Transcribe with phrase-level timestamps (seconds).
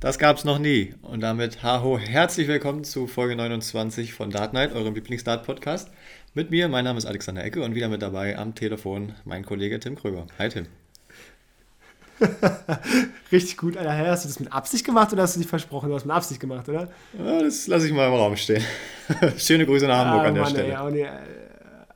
[0.00, 0.94] Das gab es noch nie.
[1.02, 5.90] Und damit, haho, herzlich willkommen zu Folge 29 von Dart Night, eurem Lieblingsdart-Podcast.
[6.32, 9.78] Mit mir, mein Name ist Alexander Ecke und wieder mit dabei am Telefon mein Kollege
[9.78, 10.26] Tim Kröger.
[10.38, 10.68] Hi Tim.
[13.30, 13.94] Richtig gut, Alter.
[13.94, 15.90] Hast du das mit Absicht gemacht oder hast du dich versprochen?
[15.90, 16.88] Du hast mit Absicht gemacht, oder?
[17.18, 18.64] Ja, das lasse ich mal im Raum stehen.
[19.36, 20.78] Schöne Grüße nach Hamburg ah, an der Mann, Stelle.
[20.78, 21.08] Ey, nee,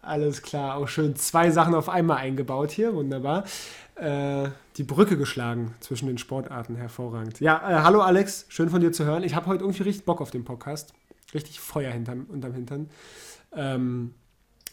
[0.02, 3.44] alles klar, auch schön zwei Sachen auf einmal eingebaut hier, wunderbar.
[3.96, 7.38] Äh, die Brücke geschlagen zwischen den Sportarten, hervorragend.
[7.38, 9.22] Ja, äh, hallo Alex, schön von dir zu hören.
[9.22, 10.94] Ich habe heute irgendwie richtig Bock auf den Podcast.
[11.32, 12.90] Richtig Feuer hinterm, unterm Hintern.
[13.54, 14.14] Ähm,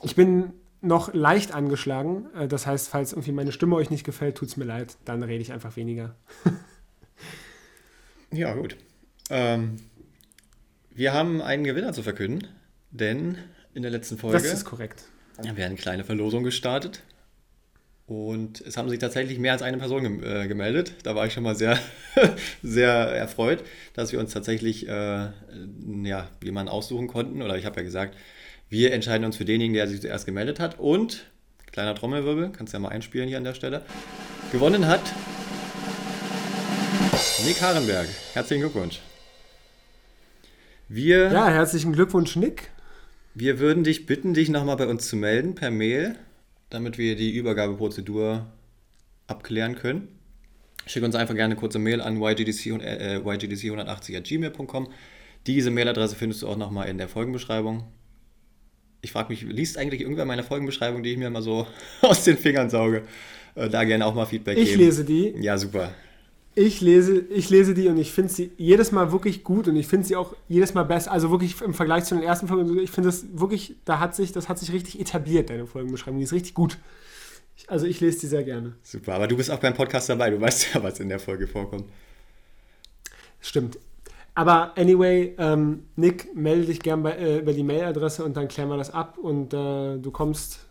[0.02, 2.34] ich bin noch leicht angeschlagen.
[2.36, 4.98] Äh, das heißt, falls irgendwie meine Stimme euch nicht gefällt, tut es mir leid.
[5.06, 6.16] Dann rede ich einfach weniger.
[8.32, 8.76] ja, gut.
[9.30, 9.78] Ähm,
[10.90, 12.48] wir haben einen Gewinner zu verkünden,
[12.90, 13.38] denn
[13.76, 14.38] in der letzten Folge.
[14.40, 15.06] Das ist korrekt.
[15.38, 17.04] haben wir eine kleine Verlosung gestartet.
[18.12, 20.96] Und es haben sich tatsächlich mehr als eine Person äh, gemeldet.
[21.04, 21.80] Da war ich schon mal sehr,
[22.62, 25.30] sehr erfreut, dass wir uns tatsächlich äh,
[26.04, 27.42] ja, jemanden aussuchen konnten.
[27.42, 28.18] Oder ich habe ja gesagt,
[28.68, 30.78] wir entscheiden uns für denjenigen, der sich zuerst gemeldet hat.
[30.78, 31.24] Und,
[31.72, 33.82] kleiner Trommelwirbel, kannst du ja mal einspielen hier an der Stelle.
[34.52, 35.00] Gewonnen hat
[37.46, 38.10] Nick Harenberg.
[38.34, 39.00] Herzlichen Glückwunsch.
[40.90, 42.72] Wir, ja, herzlichen Glückwunsch, Nick.
[43.36, 46.18] Wir würden dich bitten, dich nochmal bei uns zu melden per Mail
[46.72, 48.48] damit wir die Übergabeprozedur
[49.28, 50.08] abklären können.
[50.88, 54.88] Schick uns einfach gerne eine kurze Mail an ygdc, äh, ygdc180.gmail.com.
[55.46, 57.84] Diese Mailadresse findest du auch nochmal in der Folgenbeschreibung.
[59.02, 61.68] Ich frage mich, liest eigentlich irgendwer meine Folgenbeschreibung, die ich mir mal so
[62.02, 63.04] aus den Fingern sauge?
[63.56, 64.80] Äh, da gerne auch mal Feedback ich geben.
[64.80, 65.36] Ich lese die.
[65.40, 65.94] Ja, super.
[66.54, 69.88] Ich lese, ich lese die und ich finde sie jedes Mal wirklich gut und ich
[69.88, 71.12] finde sie auch jedes Mal besser.
[71.12, 74.34] Also wirklich im Vergleich zu den ersten Folgen, ich finde das wirklich, da hat sich,
[74.34, 76.20] das hat sich richtig etabliert, deine Folgenbeschreibung.
[76.20, 76.78] Die ist richtig gut.
[77.68, 78.74] Also ich lese die sehr gerne.
[78.84, 81.48] Super, aber du bist auch beim Podcast dabei, du weißt ja, was in der Folge
[81.48, 81.86] vorkommt.
[83.40, 83.78] Stimmt.
[84.34, 88.70] Aber anyway, ähm, Nick, melde dich gern bei, äh, über die Mailadresse und dann klären
[88.70, 90.68] wir das ab und äh, du kommst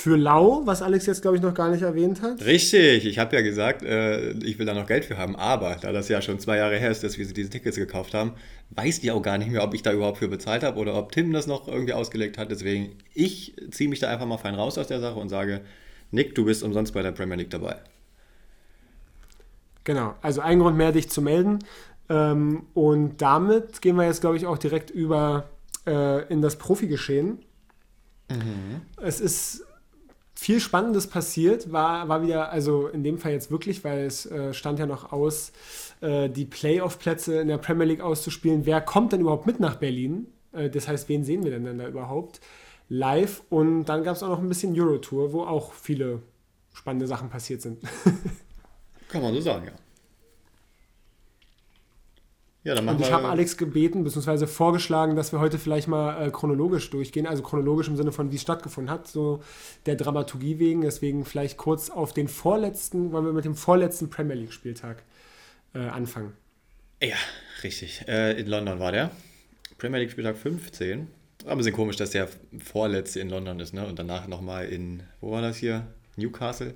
[0.00, 2.42] für Lau, was Alex jetzt, glaube ich, noch gar nicht erwähnt hat.
[2.44, 5.92] Richtig, ich habe ja gesagt, äh, ich will da noch Geld für haben, aber da
[5.92, 8.32] das ja schon zwei Jahre her ist, dass wir diese Tickets gekauft haben,
[8.70, 11.12] weiß ich auch gar nicht mehr, ob ich da überhaupt für bezahlt habe oder ob
[11.12, 12.50] Tim das noch irgendwie ausgelegt hat.
[12.50, 15.60] Deswegen, ich ziehe mich da einfach mal fein raus aus der Sache und sage,
[16.10, 17.76] Nick, du bist umsonst bei der Premier League dabei.
[19.84, 21.58] Genau, also ein Grund mehr, dich zu melden.
[22.08, 25.50] Ähm, und damit gehen wir jetzt, glaube ich, auch direkt über
[25.86, 27.38] äh, in das Profigeschehen.
[28.30, 28.82] Mhm.
[28.96, 29.66] Es ist
[30.40, 34.54] viel Spannendes passiert, war, war wieder, also in dem Fall jetzt wirklich, weil es äh,
[34.54, 35.52] stand ja noch aus,
[36.00, 38.64] äh, die Playoff-Plätze in der Premier League auszuspielen.
[38.64, 40.28] Wer kommt denn überhaupt mit nach Berlin?
[40.52, 42.40] Äh, das heißt, wen sehen wir denn, denn da überhaupt
[42.88, 43.42] live?
[43.50, 46.22] Und dann gab es auch noch ein bisschen Eurotour, wo auch viele
[46.72, 47.82] spannende Sachen passiert sind.
[49.10, 49.72] Kann man so sagen, ja.
[52.62, 56.26] Ja, dann machen und ich habe Alex gebeten, beziehungsweise vorgeschlagen, dass wir heute vielleicht mal
[56.26, 57.26] äh, chronologisch durchgehen.
[57.26, 59.42] Also chronologisch im Sinne von, wie es stattgefunden hat, so
[59.86, 60.82] der Dramaturgie wegen.
[60.82, 65.02] Deswegen vielleicht kurz auf den vorletzten, wollen wir mit dem vorletzten Premier League-Spieltag
[65.74, 66.34] äh, anfangen.
[67.02, 67.16] Ja,
[67.62, 68.04] richtig.
[68.06, 69.10] Äh, in London war der.
[69.78, 71.08] Premier League-Spieltag 15.
[71.44, 72.28] War ein bisschen komisch, dass der
[72.62, 73.86] vorletzte in London ist, ne?
[73.86, 75.86] Und danach nochmal in, wo war das hier?
[76.16, 76.74] Newcastle?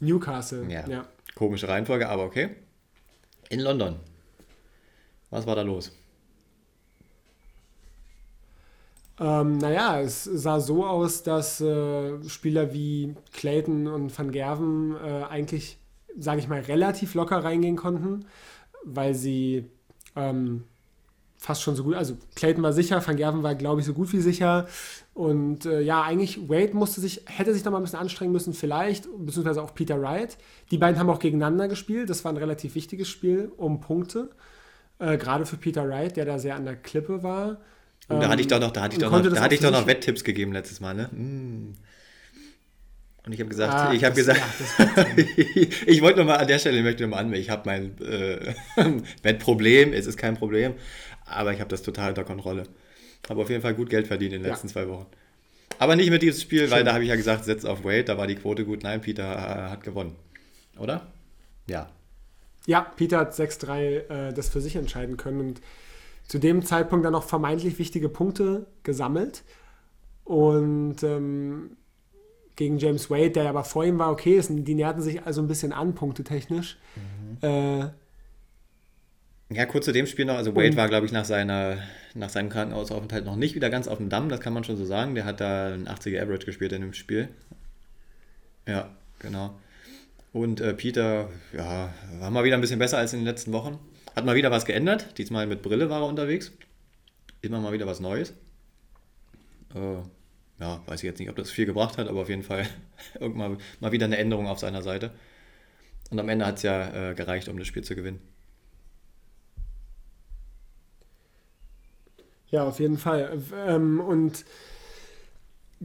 [0.00, 0.86] Newcastle, ja.
[0.86, 1.08] ja.
[1.34, 2.50] Komische Reihenfolge, aber okay.
[3.48, 3.98] In London.
[5.34, 5.90] Was war da los?
[9.18, 15.24] Ähm, naja, es sah so aus, dass äh, Spieler wie Clayton und Van Gerven äh,
[15.28, 15.78] eigentlich,
[16.16, 18.26] sage ich mal, relativ locker reingehen konnten,
[18.84, 19.68] weil sie
[20.14, 20.62] ähm,
[21.36, 24.12] fast schon so gut, also Clayton war sicher, Van Gerven war, glaube ich, so gut
[24.12, 24.68] wie sicher.
[25.14, 28.54] Und äh, ja, eigentlich Wade musste sich, hätte sich noch mal ein bisschen anstrengen müssen,
[28.54, 30.38] vielleicht, beziehungsweise auch Peter Wright.
[30.70, 32.08] Die beiden haben auch gegeneinander gespielt.
[32.08, 34.30] Das war ein relativ wichtiges Spiel um Punkte.
[34.98, 37.58] Äh, Gerade für Peter Wright, der da sehr an der Klippe war.
[38.08, 39.70] Und da hatte ich doch noch, da hatte ich doch noch, da hatte ich doch
[39.70, 41.08] noch Wetttipps gegeben letztes Mal, ne?
[41.12, 41.74] Mm.
[43.26, 44.38] Und ich habe gesagt, ah, ich habe gesagt,
[44.78, 45.06] ja,
[45.86, 48.54] ich wollte nochmal an der Stelle, ich möchte nochmal anmelden, ich habe mein äh,
[49.22, 50.74] Wettproblem, es ist kein Problem,
[51.24, 52.64] aber ich habe das total unter Kontrolle.
[53.26, 54.74] Habe auf jeden Fall gut Geld verdient in den letzten ja.
[54.74, 55.06] zwei Wochen.
[55.78, 56.70] Aber nicht mit diesem Spiel, Schön.
[56.70, 58.82] weil da habe ich ja gesagt, setz auf Wade, da war die Quote gut.
[58.82, 60.16] Nein, Peter äh, hat gewonnen.
[60.78, 61.10] Oder?
[61.66, 61.88] Ja.
[62.66, 65.60] Ja, Peter hat 6-3 äh, das für sich entscheiden können und
[66.26, 69.44] zu dem Zeitpunkt dann noch vermeintlich wichtige Punkte gesammelt.
[70.24, 71.76] Und ähm,
[72.56, 75.48] gegen James Wade, der aber vor ihm war, okay, es, die näherten sich also ein
[75.48, 76.78] bisschen an, punktetechnisch.
[76.96, 77.46] Mhm.
[77.46, 77.88] Äh,
[79.50, 80.36] ja, kurz zu dem Spiel noch.
[80.36, 81.76] Also Wade war, glaube ich, nach, seiner,
[82.14, 84.84] nach seinem Krankenhausaufenthalt noch nicht wieder ganz auf dem Damm, das kann man schon so
[84.84, 85.14] sagen.
[85.14, 87.28] Der hat da ein 80er Average gespielt in dem Spiel.
[88.66, 89.54] Ja, genau.
[90.34, 93.78] Und äh, Peter, ja, war mal wieder ein bisschen besser als in den letzten Wochen.
[94.16, 95.16] Hat mal wieder was geändert.
[95.16, 96.50] Diesmal mit Brille war er unterwegs.
[97.40, 98.34] Immer mal wieder was Neues.
[99.76, 99.98] Äh,
[100.58, 102.66] ja, weiß ich jetzt nicht, ob das viel gebracht hat, aber auf jeden Fall
[103.20, 105.12] irgendwann mal wieder eine Änderung auf seiner Seite.
[106.10, 108.20] Und am Ende hat es ja äh, gereicht, um das Spiel zu gewinnen.
[112.50, 113.40] Ja, auf jeden Fall.
[113.68, 114.44] Ähm, und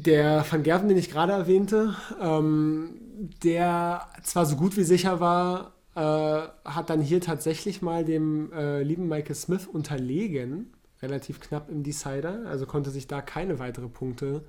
[0.06, 2.96] der Van Gerven, den ich gerade erwähnte, ähm,
[3.44, 8.82] der zwar so gut wie sicher war, äh, hat dann hier tatsächlich mal dem äh,
[8.84, 14.44] lieben Michael Smith unterlegen, relativ knapp im Decider, also konnte sich da keine weiteren Punkte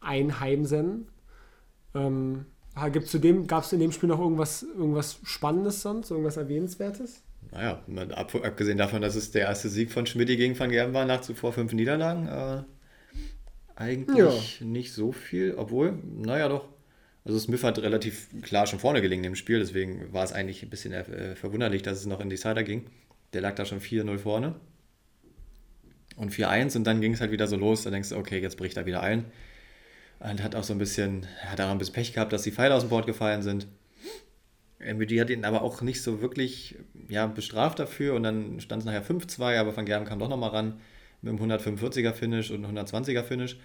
[0.00, 1.08] einheimsen.
[1.94, 2.46] Ähm,
[3.04, 7.22] zudem, gab es in dem Spiel noch irgendwas, irgendwas Spannendes sonst, irgendwas Erwähnenswertes?
[7.50, 7.82] Naja,
[8.14, 11.52] abgesehen davon, dass es der erste Sieg von Schmidt gegen Van Gerben war, nach zuvor
[11.52, 12.62] fünf Niederlagen, äh,
[13.76, 14.66] eigentlich ja.
[14.66, 16.68] nicht so viel, obwohl, naja doch.
[17.24, 20.70] Also Smith hat relativ klar schon vorne gelegen im Spiel, deswegen war es eigentlich ein
[20.70, 22.86] bisschen äh, verwunderlich, dass es noch in Decider ging.
[23.32, 24.56] Der lag da schon 4-0 vorne
[26.16, 28.56] und 4-1 und dann ging es halt wieder so los, da denkst du, okay, jetzt
[28.56, 29.26] bricht er wieder ein.
[30.18, 32.74] Und hat auch so ein bisschen, hat daran ein bisschen Pech gehabt, dass die Pfeile
[32.74, 33.66] aus dem Board gefallen sind.
[34.78, 36.76] MVG hat ihn aber auch nicht so wirklich
[37.08, 40.50] ja, bestraft dafür und dann stand es nachher 5-2, aber Van Gerben kam doch nochmal
[40.50, 40.80] ran
[41.22, 43.56] mit einem 145er Finish und einem 120er Finish.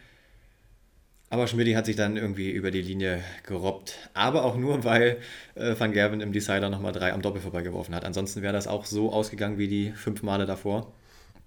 [1.29, 3.95] Aber Schmidt hat sich dann irgendwie über die Linie gerobbt.
[4.13, 5.17] Aber auch nur, weil
[5.55, 8.05] äh, Van Gerven im Decider nochmal drei am Doppel vorbeigeworfen hat.
[8.05, 10.93] Ansonsten wäre das auch so ausgegangen wie die fünf Male davor,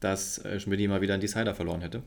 [0.00, 2.02] dass äh, Schmidt mal wieder einen Decider verloren hätte.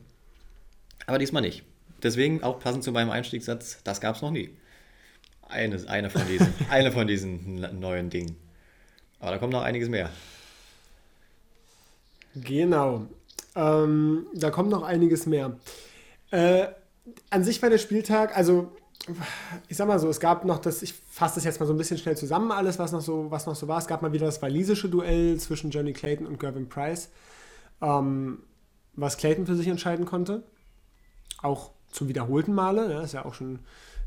[1.06, 1.64] Aber diesmal nicht.
[2.02, 4.50] Deswegen auch passend zu meinem Einstiegssatz, das gab es noch nie.
[5.42, 8.36] Eine, eine, von diesen, eine von diesen neuen Dingen.
[9.18, 10.10] Aber da kommt noch einiges mehr.
[12.36, 13.08] Genau.
[13.54, 15.56] Ähm, da kommt noch einiges mehr.
[16.30, 16.66] Äh,
[17.30, 18.72] an sich war der Spieltag, also
[19.68, 21.76] ich sag mal so, es gab noch das, ich fasse das jetzt mal so ein
[21.76, 23.78] bisschen schnell zusammen, alles, was noch so, was noch so war.
[23.78, 27.10] Es gab mal wieder das walisische Duell zwischen Johnny Clayton und Gervin Price,
[27.82, 28.38] ähm,
[28.94, 30.42] was Clayton für sich entscheiden konnte.
[31.42, 32.90] Auch zum wiederholten Male.
[32.90, 33.58] Ja, ist ja auch schon,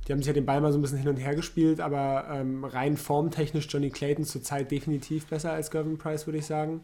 [0.07, 2.27] die haben sich ja den Ball mal so ein bisschen hin und her gespielt, aber
[2.31, 6.81] ähm, rein formtechnisch Johnny Clayton zurzeit definitiv besser als Gervin Price, würde ich sagen.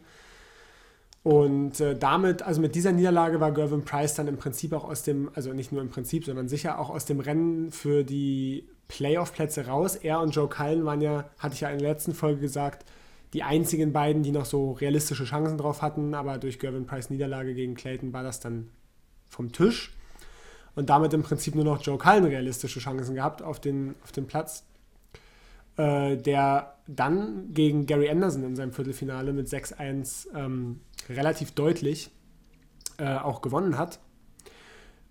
[1.24, 5.02] Und äh, damit, also mit dieser Niederlage war Gervin Price dann im Prinzip auch aus
[5.04, 9.66] dem, also nicht nur im Prinzip, sondern sicher auch aus dem Rennen für die Playoff-Plätze
[9.66, 9.96] raus.
[9.96, 12.84] Er und Joe Cullen waren ja, hatte ich ja in der letzten Folge gesagt,
[13.32, 17.54] die einzigen beiden, die noch so realistische Chancen drauf hatten, aber durch Gervin Price Niederlage
[17.54, 18.68] gegen Clayton war das dann
[19.30, 19.94] vom Tisch.
[20.74, 24.26] Und damit im Prinzip nur noch Joe Cullen realistische Chancen gehabt auf den, auf den
[24.26, 24.64] Platz.
[25.76, 32.10] Äh, der dann gegen Gary Anderson in seinem Viertelfinale mit 6-1 ähm, relativ deutlich
[32.98, 34.00] äh, auch gewonnen hat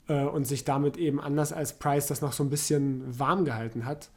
[0.07, 3.85] äh, und sich damit eben anders als Price das noch so ein bisschen warm gehalten
[3.85, 4.09] hat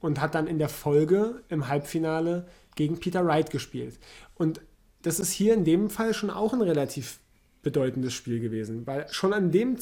[0.00, 3.98] und hat dann in der Folge im Halbfinale gegen Peter Wright gespielt.
[4.34, 4.60] Und
[5.02, 7.20] das ist hier in dem Fall schon auch ein relativ
[7.62, 9.76] bedeutendes Spiel gewesen, weil schon an dem,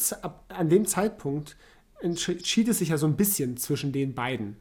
[0.48, 1.56] an dem Zeitpunkt
[2.00, 4.56] entschied es sich ja so ein bisschen zwischen den beiden.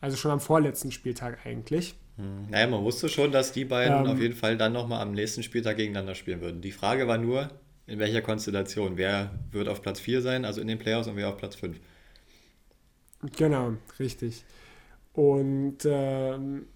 [0.00, 1.94] Also schon am vorletzten Spieltag eigentlich.
[2.16, 2.50] Hm.
[2.50, 5.42] Naja, man wusste schon, dass die beiden ähm, auf jeden Fall dann nochmal am nächsten
[5.42, 6.60] Spieltag gegeneinander spielen würden.
[6.60, 7.50] Die Frage war nur,
[7.86, 8.96] in welcher Konstellation.
[8.96, 11.78] Wer wird auf Platz 4 sein, also in den Playoffs, und wer auf Platz 5.
[13.36, 14.44] Genau, richtig.
[15.12, 16.66] Und ähm,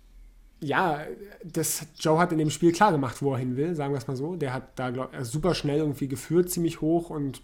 [0.60, 1.04] ja,
[1.44, 4.06] das, Joe hat in dem Spiel klar gemacht, wo er hin will, sagen wir es
[4.06, 4.36] mal so.
[4.36, 7.42] Der hat da glaub, super schnell irgendwie geführt, ziemlich hoch und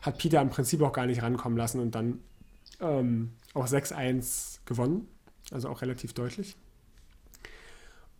[0.00, 2.20] hat Peter im Prinzip auch gar nicht rankommen lassen und dann
[2.80, 5.08] ähm, auch 6-1 gewonnen
[5.52, 6.56] also auch relativ deutlich.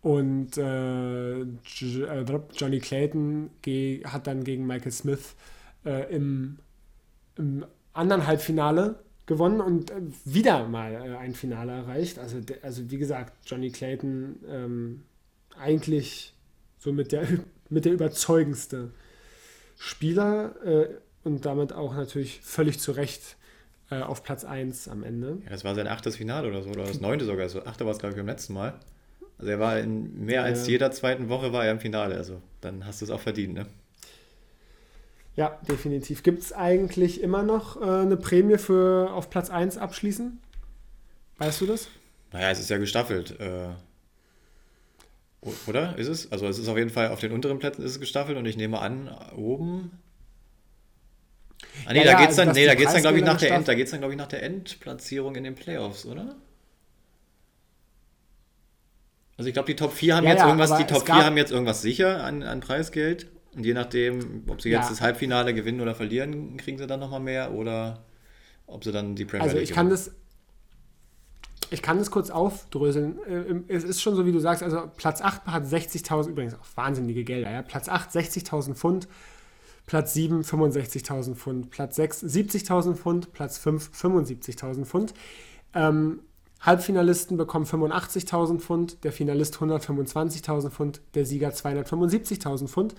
[0.03, 1.45] Und äh, äh
[2.55, 3.49] Johnny Clayton
[4.03, 5.33] hat dann gegen Michael Smith
[5.85, 6.59] äh, im,
[7.37, 12.19] im, anderen Halbfinale gewonnen und äh, wieder mal äh, ein Finale erreicht.
[12.19, 15.03] Also, also wie gesagt, Johnny Clayton ähm,
[15.57, 16.33] eigentlich
[16.79, 17.25] so mit der,
[17.69, 18.91] mit der überzeugendste
[19.77, 20.87] Spieler äh,
[21.23, 23.37] und damit auch natürlich völlig zu Recht
[23.89, 25.37] auf Platz 1 am Ende.
[25.43, 27.43] Ja, das war sein achtes Finale oder so, oder das neunte sogar.
[27.43, 28.73] Das achte war es, glaube ich, beim letzten Mal.
[29.43, 32.15] Also er war in mehr als jeder zweiten Woche war er im Finale.
[32.15, 33.65] Also dann hast du es auch verdient, ne?
[35.35, 36.23] Ja, definitiv.
[36.23, 40.39] Gibt es eigentlich immer noch äh, eine Prämie für auf Platz 1 abschließen?
[41.39, 41.89] Weißt du das?
[42.31, 43.37] Naja, es ist ja gestaffelt.
[43.41, 43.67] Äh,
[45.67, 45.97] oder?
[45.97, 46.31] Ist es?
[46.31, 48.55] Also es ist auf jeden Fall auf den unteren Plätzen ist es gestaffelt und ich
[48.55, 49.91] nehme an, oben
[51.85, 53.51] Ah, nee, ja, da geht's dann, also, nee, da geht's dann, glaube ich, nach der
[53.51, 56.37] End, da geht's dann, glaube ich, nach der Endplatzierung in den Playoffs, oder?
[59.43, 61.35] Also ich glaube, die Top 4 haben ja, jetzt ja, irgendwas, die Top 4 haben
[61.35, 63.27] jetzt irgendwas sicher an, an Preisgeld.
[63.53, 67.19] Und je nachdem, ob sie jetzt das Halbfinale gewinnen oder verlieren, kriegen sie dann nochmal
[67.19, 68.05] mehr oder
[68.67, 70.11] ob sie dann die Premier also League Also ich kann das.
[71.71, 73.19] ich kann das kurz aufdröseln.
[73.67, 76.65] Äh, es ist schon so, wie du sagst, also Platz 8 hat 60.000, übrigens auch
[76.75, 77.63] wahnsinnige Gelder, ja.
[77.63, 79.09] Platz 8 60.000 Pfund,
[79.87, 85.13] Platz 7 65.000 Pfund, Platz 6 70.000 Pfund, Platz 5 75.000 Pfund.
[85.73, 86.21] Ähm,
[86.63, 92.95] Halbfinalisten bekommen 85.000 Pfund, der Finalist 125.000 Pfund, der Sieger 275.000 Pfund.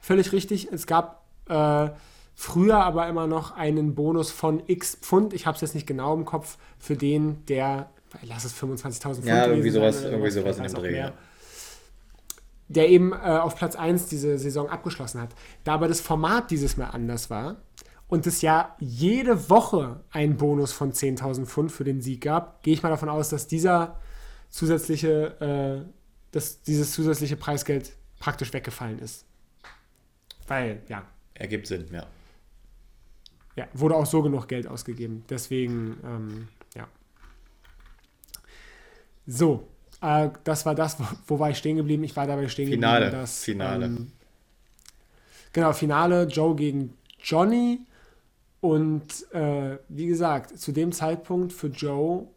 [0.00, 1.88] Völlig richtig, es gab äh,
[2.34, 6.14] früher aber immer noch einen Bonus von x Pfund, ich habe es jetzt nicht genau
[6.14, 7.88] im Kopf, für den, der,
[8.22, 10.96] lass es 25.000 Pfund Ja, irgendwie sowas, irgendwie sowas in dem Dreh.
[10.96, 11.12] Ja
[12.68, 15.30] der eben äh, auf Platz 1 diese Saison abgeschlossen hat.
[15.64, 17.56] Da aber das Format dieses Mal anders war,
[18.08, 22.74] und es ja jede Woche einen Bonus von 10.000 Pfund für den Sieg gab, gehe
[22.74, 24.00] ich mal davon aus, dass dieser
[24.48, 25.92] zusätzliche, äh,
[26.30, 29.24] dass dieses zusätzliche Preisgeld praktisch weggefallen ist.
[30.46, 31.04] Weil, ja.
[31.34, 32.06] Ergibt Sinn, ja.
[33.56, 35.24] Ja, wurde auch so genug Geld ausgegeben.
[35.28, 36.86] Deswegen, ähm, ja.
[39.26, 39.66] So,
[40.02, 42.04] äh, das war das, wo, wo, war ich stehen geblieben?
[42.04, 43.06] Ich war dabei stehen Finale.
[43.06, 43.42] geblieben, dass.
[43.42, 43.86] Finale.
[43.86, 44.12] Ähm,
[45.52, 47.80] genau, Finale, Joe gegen Johnny.
[48.60, 52.28] Und äh, wie gesagt, zu dem Zeitpunkt für Joe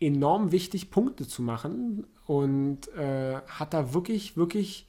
[0.00, 4.86] enorm wichtig, Punkte zu machen und äh, hat da wirklich, wirklich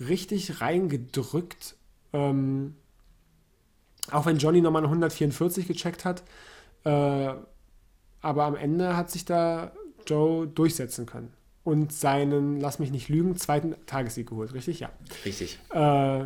[0.00, 1.76] richtig reingedrückt.
[2.12, 2.74] Ähm,
[4.10, 6.22] auch wenn Johnny nochmal eine 144 gecheckt hat.
[6.84, 7.34] Äh,
[8.22, 9.72] aber am Ende hat sich da
[10.06, 11.32] Joe durchsetzen können.
[11.62, 14.80] Und seinen, lass mich nicht lügen, zweiten Tagessieg geholt, richtig?
[14.80, 14.90] Ja.
[15.24, 15.58] Richtig.
[15.70, 16.24] Äh,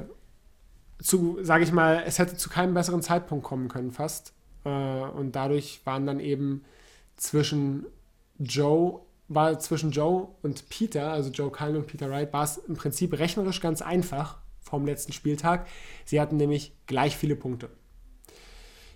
[1.02, 4.32] zu, sage ich mal, es hätte zu keinem besseren Zeitpunkt kommen können, fast.
[4.64, 6.64] Äh, und dadurch waren dann eben
[7.16, 7.86] zwischen
[8.38, 12.74] Joe, war zwischen Joe und Peter, also Joe Cullen und Peter Wright, war es im
[12.74, 15.66] Prinzip rechnerisch ganz einfach vom letzten Spieltag.
[16.04, 17.70] Sie hatten nämlich gleich viele Punkte.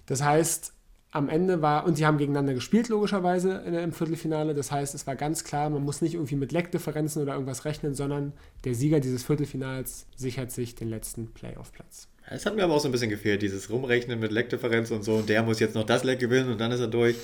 [0.07, 0.73] Das heißt,
[1.11, 4.55] am Ende war, und sie haben gegeneinander gespielt, logischerweise im Viertelfinale.
[4.55, 7.95] Das heißt, es war ganz klar, man muss nicht irgendwie mit Leckdifferenzen oder irgendwas rechnen,
[7.95, 8.33] sondern
[8.65, 12.09] der Sieger dieses Viertelfinals sichert sich den letzten Playoff-Platz.
[12.31, 15.15] Es hat mir aber auch so ein bisschen gefehlt, dieses Rumrechnen mit Leckdifferenz und so.
[15.17, 17.17] Und der muss jetzt noch das Leck gewinnen und dann ist er durch.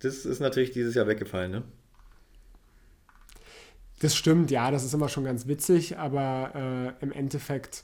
[0.00, 1.62] Das ist natürlich dieses Jahr weggefallen, ne?
[4.00, 7.82] Das stimmt, ja, das ist immer schon ganz witzig, aber äh, im Endeffekt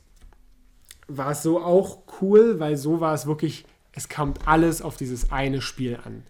[1.08, 5.30] war es so auch cool, weil so war es wirklich es kommt alles auf dieses
[5.32, 6.24] eine Spiel an.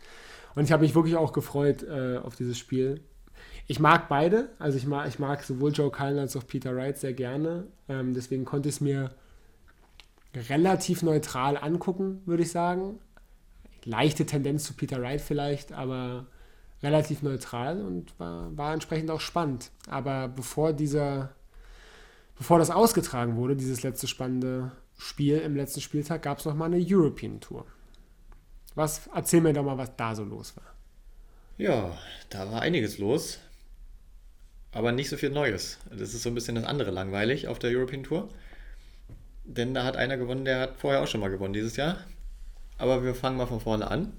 [0.54, 3.00] Und ich habe mich wirklich auch gefreut äh, auf dieses Spiel.
[3.66, 6.99] Ich mag beide, also ich mag, ich mag sowohl Joe Cullen als auch Peter Wright
[6.99, 7.66] sehr gerne.
[7.88, 9.11] Ähm, deswegen konnte ich es mir
[10.35, 12.99] relativ neutral angucken, würde ich sagen.
[13.85, 16.26] Leichte Tendenz zu Peter Wright vielleicht, aber
[16.83, 19.71] relativ neutral und war, war entsprechend auch spannend.
[19.88, 21.30] Aber bevor dieser,
[22.37, 24.73] bevor das ausgetragen wurde, dieses letzte spannende
[25.04, 27.66] Spiel im letzten Spieltag gab es nochmal eine European Tour.
[28.75, 30.64] Was, erzähl mir doch mal, was da so los war.
[31.58, 31.96] Ja,
[32.30, 33.38] da war einiges los,
[34.73, 35.78] aber nicht so viel Neues.
[35.90, 38.30] Das ist so ein bisschen das andere langweilig auf der European Tour.
[39.44, 41.99] Denn da hat einer gewonnen, der hat vorher auch schon mal gewonnen dieses Jahr.
[42.78, 44.14] Aber wir fangen mal von vorne an.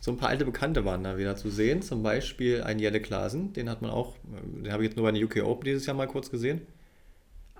[0.00, 1.82] So ein paar alte Bekannte waren da wieder zu sehen.
[1.82, 5.18] Zum Beispiel ein Jelle Klasen, den hat man auch, den habe ich jetzt nur bei
[5.18, 6.64] der UK Open dieses Jahr mal kurz gesehen.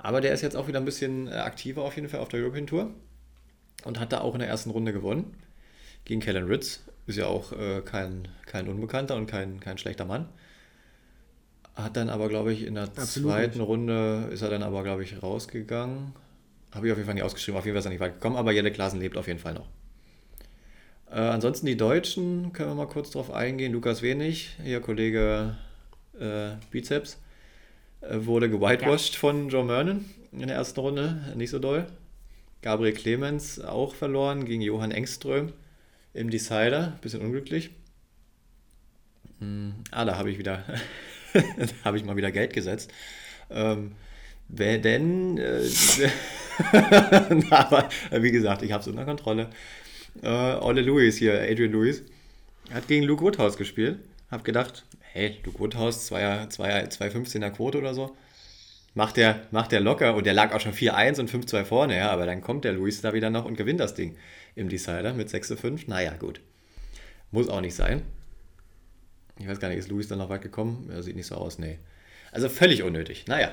[0.02, 2.40] Aber der ist jetzt auch wieder ein bisschen äh, aktiver auf jeden Fall auf der
[2.40, 2.90] European Tour
[3.85, 5.37] und hat da auch in der ersten Runde gewonnen
[6.04, 6.80] gegen Kellen Ritz.
[7.06, 10.28] Ist ja auch äh, kein, kein Unbekannter und kein, kein schlechter Mann.
[11.76, 13.68] Hat dann aber, glaube ich, in der Absolut zweiten nicht.
[13.68, 16.12] Runde ist er dann aber, glaube ich, rausgegangen.
[16.73, 18.37] Habe ich auf jeden Fall nicht ausgeschrieben, auf jeden Fall ist er nicht weit gekommen,
[18.37, 19.68] aber Jelle Klasen lebt auf jeden Fall noch.
[21.11, 23.73] Äh, ansonsten die Deutschen, können wir mal kurz drauf eingehen.
[23.73, 25.56] Lukas Wenig, hier Kollege
[26.18, 27.18] äh, Bizeps
[28.11, 29.18] wurde gewhitewashed ja.
[29.18, 31.87] von Joe Mernon in der ersten Runde, nicht so doll.
[32.62, 35.52] Gabriel Clemens auch verloren gegen Johann Engström
[36.14, 37.71] im Decider, bisschen unglücklich.
[39.40, 40.64] Hm, ah, da habe ich wieder,
[41.85, 42.92] habe ich mal wieder Geld gesetzt.
[43.50, 43.92] Ähm,
[44.49, 45.62] denn, äh,
[47.50, 49.49] aber wie gesagt, ich habe es unter Kontrolle.
[50.23, 52.02] Äh, Ole Lewis hier, Adrian Lewis,
[52.73, 53.99] hat gegen Luke Woodhouse gespielt.
[54.30, 58.16] Hab gedacht, hey, Luke Woodhouse, 2,15er Quote oder so.
[58.95, 62.11] Macht der, macht der locker und der lag auch schon 4-1 und 5-2 vorne, ja,
[62.11, 64.16] aber dann kommt der Luis da wieder noch und gewinnt das Ding
[64.54, 65.85] im Decider mit 6-5.
[65.87, 66.40] Naja, gut.
[67.31, 68.02] Muss auch nicht sein.
[69.38, 70.90] Ich weiß gar nicht, ist Luis dann noch weit gekommen?
[70.92, 71.78] Ja, sieht nicht so aus, nee.
[72.33, 73.26] Also völlig unnötig.
[73.26, 73.52] Naja.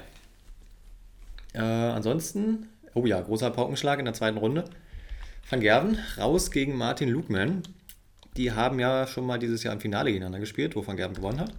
[1.53, 4.65] Äh, ansonsten, oh ja, großer Paukenschlag in der zweiten Runde.
[5.49, 7.63] Van Gerven raus gegen Martin Lugman.
[8.39, 11.41] Die haben ja schon mal dieses Jahr im Finale gegeneinander gespielt, wo Van Gerben gewonnen
[11.41, 11.51] hat.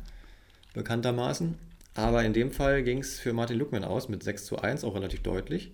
[0.73, 1.59] Bekanntermaßen.
[1.95, 4.95] Aber in dem Fall ging es für Martin Lukman aus mit 6 zu 1, auch
[4.95, 5.73] relativ deutlich.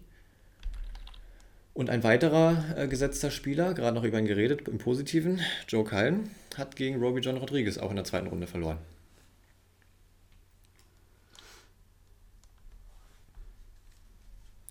[1.75, 6.31] Und ein weiterer äh, gesetzter Spieler, gerade noch über ihn geredet, im Positiven, Joe Cullen,
[6.57, 8.79] hat gegen Roby John Rodriguez auch in der zweiten Runde verloren.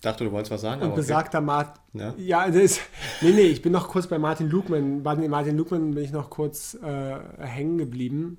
[0.06, 0.82] Dachte, du wolltest was sagen.
[0.82, 1.46] Und besagter okay.
[1.46, 1.82] Martin.
[1.94, 2.80] Ja, ja das,
[3.22, 5.04] nee, nee, ich bin noch kurz bei Martin Lukman.
[5.04, 8.38] Bei Martin Lukman bin ich noch kurz äh, hängen geblieben.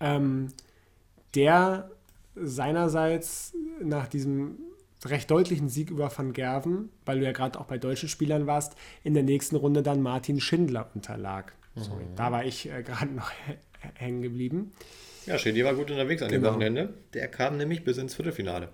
[0.00, 0.48] Ähm,
[1.34, 1.90] der
[2.34, 4.58] seinerseits nach diesem
[5.04, 8.74] recht deutlichen Sieg über Van Gerven, weil du ja gerade auch bei deutschen Spielern warst,
[9.04, 11.52] in der nächsten Runde dann Martin Schindler unterlag.
[11.76, 12.16] Sorry, mhm.
[12.16, 13.30] da war ich äh, gerade noch
[13.94, 14.72] hängen geblieben.
[15.26, 16.48] Ja, Schindler war gut unterwegs an genau.
[16.48, 16.94] dem Wochenende.
[17.14, 18.70] Der kam nämlich bis ins Viertelfinale.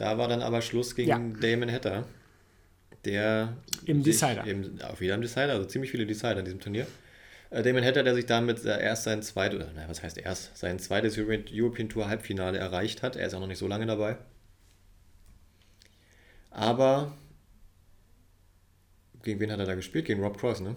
[0.00, 1.18] Da war dann aber Schluss gegen ja.
[1.18, 2.06] Damon Hatter.
[3.04, 3.54] Der
[3.84, 4.46] im Decider.
[4.46, 6.86] Im, auch wieder im Decider, also ziemlich viele Decider in diesem Turnier.
[7.50, 11.18] Äh, Damon Hatter, der sich damit erst sein zweites, naja, was heißt erst, sein zweites
[11.18, 13.14] European Tour Halbfinale erreicht hat.
[13.14, 14.16] Er ist auch noch nicht so lange dabei.
[16.50, 17.12] Aber
[19.22, 20.06] gegen wen hat er da gespielt?
[20.06, 20.76] Gegen Rob Cross, ne?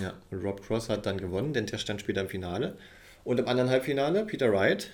[0.00, 2.76] Ja, und Rob Cross hat dann gewonnen, denn der stand später im Finale.
[3.24, 4.90] Und im anderen Halbfinale, Peter Wright,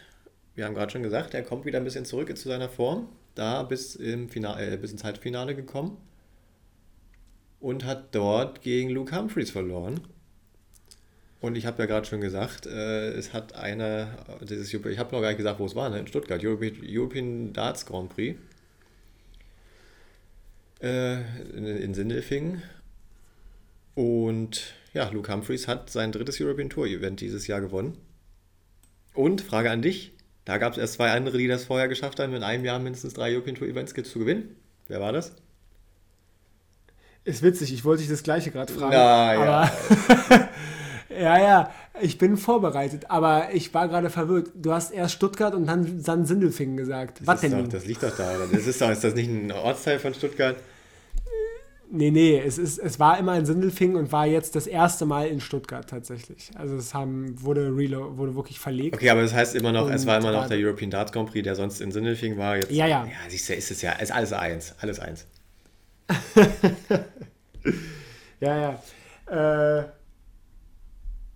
[0.56, 3.08] wir haben gerade schon gesagt, er kommt wieder ein bisschen zurück zu seiner Form.
[3.34, 5.98] Da bis, im Finale, äh, bis ins Halbfinale gekommen.
[7.60, 10.00] Und hat dort gegen Luke Humphreys verloren.
[11.40, 15.20] Und ich habe ja gerade schon gesagt, äh, es hat eine, dieses, ich habe noch
[15.20, 15.98] gar nicht gesagt, wo es war, ne?
[15.98, 18.38] in Stuttgart, European, European Darts Grand Prix
[20.80, 21.20] äh,
[21.54, 22.62] in, in Sindelfingen.
[23.94, 27.98] Und ja, Luke Humphreys hat sein drittes European Tour Event dieses Jahr gewonnen.
[29.12, 30.12] Und Frage an dich:
[30.46, 33.14] Da gab es erst zwei andere, die das vorher geschafft haben, in einem Jahr mindestens
[33.14, 34.56] drei European Tour Events zu gewinnen.
[34.86, 35.32] Wer war das?
[37.24, 38.92] Ist witzig, ich wollte dich das gleiche gerade fragen.
[38.92, 39.70] Na, ja.
[41.20, 44.50] ja, ja, ich bin vorbereitet, aber ich war gerade verwirrt.
[44.54, 47.20] Du hast erst Stuttgart und dann, dann Sindelfingen gesagt.
[47.20, 47.50] Das Was denn?
[47.50, 48.32] Doch, das liegt doch da.
[48.52, 50.54] Das ist, doch, ist das nicht ein Ortsteil von Stuttgart?
[51.88, 55.28] Nee, nee, es, ist, es war immer in Sindelfingen und war jetzt das erste Mal
[55.28, 56.50] in Stuttgart tatsächlich.
[56.57, 58.97] Also es haben, wurde, Relo, wurde wirklich verlegt.
[58.97, 61.31] Okay, aber das heißt immer noch, und es war immer noch der European Darts Grand
[61.31, 62.57] Prix, der sonst in Sindelfingen war.
[62.57, 63.05] Jetzt, ja, ja.
[63.05, 65.26] Ja, siehst du, ist es ja, ist alles eins, alles eins.
[68.40, 68.79] ja,
[69.29, 69.81] ja.
[69.81, 69.85] Äh,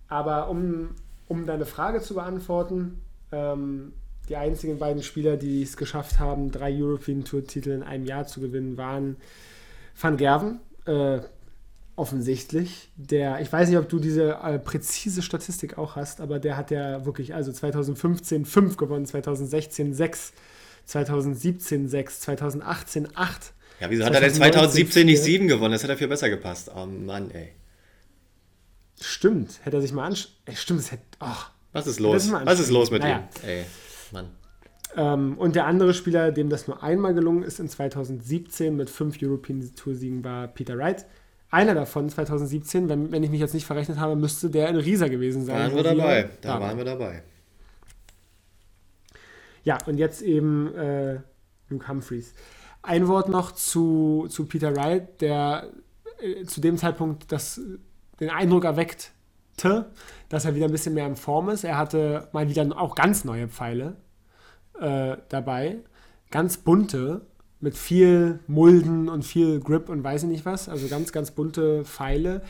[0.09, 0.89] aber um,
[1.29, 3.93] um deine Frage zu beantworten, ähm,
[4.27, 8.41] die einzigen beiden Spieler, die es geschafft haben, drei European Tour-Titel in einem Jahr zu
[8.41, 9.15] gewinnen, waren
[9.99, 10.59] Van Gerven.
[10.85, 11.19] Äh,
[11.95, 12.89] offensichtlich.
[12.95, 16.71] Der, ich weiß nicht, ob du diese äh, präzise Statistik auch hast, aber der hat
[16.71, 20.33] ja wirklich, also 2015 5 gewonnen, 2016 6,
[20.85, 23.53] 2017 6, 2018 8.
[23.79, 25.73] Ja, wieso hat er denn 2017 nicht 7 gewonnen?
[25.73, 26.71] Das hätte er viel besser gepasst.
[26.75, 27.49] Oh Mann, ey.
[28.99, 30.33] Stimmt, hätte er sich mal anschauen.
[30.53, 31.03] Stimmt, es hätte.
[31.19, 32.31] Ach, Was ist los?
[32.31, 33.27] Was ist los mit naja.
[33.43, 33.47] ihm?
[33.47, 33.65] Ey,
[34.11, 34.29] Mann.
[34.95, 39.17] Ähm, und der andere Spieler, dem das nur einmal gelungen ist in 2017 mit fünf
[39.21, 41.05] European Tour-Siegen, war Peter Wright.
[41.49, 45.07] Einer davon 2017, wenn, wenn ich mich jetzt nicht verrechnet habe, müsste der in Riesa
[45.07, 45.73] gewesen sein.
[45.73, 46.29] Waren wir dabei.
[46.41, 47.23] Da waren wir dabei.
[49.63, 51.19] Ja, und jetzt eben äh,
[51.69, 52.33] Luke Humphreys.
[52.81, 55.69] Ein Wort noch zu, zu Peter Wright, der
[56.19, 57.61] äh, zu dem Zeitpunkt das
[58.19, 59.11] den Eindruck erweckte,
[60.29, 61.63] dass er wieder ein bisschen mehr in Form ist.
[61.63, 63.97] Er hatte mal wieder auch ganz neue Pfeile
[64.81, 65.77] äh, dabei.
[66.31, 67.21] Ganz bunte,
[67.61, 70.67] mit viel Mulden und viel Grip und weiß ich nicht was.
[70.67, 72.41] Also ganz, ganz bunte Pfeile,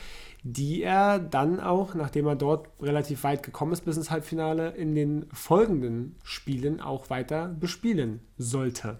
[0.42, 4.94] die er dann auch, nachdem er dort relativ weit gekommen ist bis ins Halbfinale, in
[4.94, 8.98] den folgenden Spielen auch weiter bespielen sollte.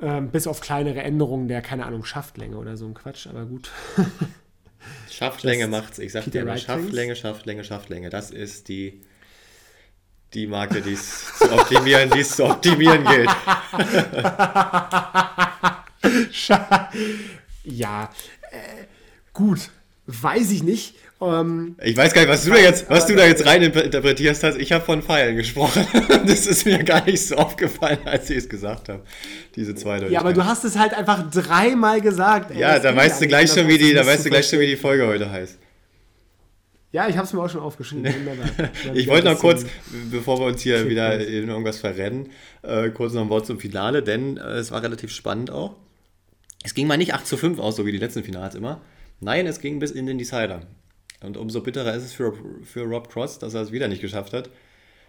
[0.00, 3.70] Ähm, bis auf kleinere Änderungen der, keine Ahnung, Schaftlänge oder so ein Quatsch, aber gut.
[5.10, 5.98] Schaftlänge macht's.
[5.98, 8.10] Ich sag Peter dir immer, Schaftlänge, Schaftlänge, Schaftlänge.
[8.10, 9.02] Das ist die,
[10.34, 13.30] die Marke, die es zu optimieren, die es zu optimieren gilt.
[17.64, 18.10] ja,
[18.50, 18.84] äh,
[19.32, 19.70] gut.
[20.06, 20.94] Weiß ich nicht.
[21.20, 24.42] Ähm, ich weiß gar nicht, was du da jetzt, was du da jetzt rein interpretierst
[24.44, 24.56] hast.
[24.56, 25.86] Ich habe von Pfeilen gesprochen.
[26.26, 29.02] das ist mir gar nicht so aufgefallen, als ich es gesagt habe.
[29.54, 32.52] Diese zwei Ja, aber du hast es halt einfach dreimal gesagt.
[32.52, 34.66] Ey, ja, da weißt du gleich schon, wie die, da weißt du gleich schon, wie
[34.66, 35.58] die Folge heute heißt.
[36.90, 38.06] Ja, ich habe es mir auch schon aufgeschrieben.
[38.94, 39.66] ich wollte noch kurz,
[40.10, 42.30] bevor wir uns hier wieder in irgendwas verrennen,
[42.62, 45.76] äh, kurz noch ein Wort zum Finale, denn äh, es war relativ spannend auch.
[46.64, 48.80] Es ging mal nicht 8 zu 5 aus, so wie die letzten Finals immer.
[49.20, 50.62] Nein, es ging bis in den Decider.
[51.20, 52.32] Und umso bitterer ist es für,
[52.64, 54.50] für Rob Cross, dass er es wieder nicht geschafft hat.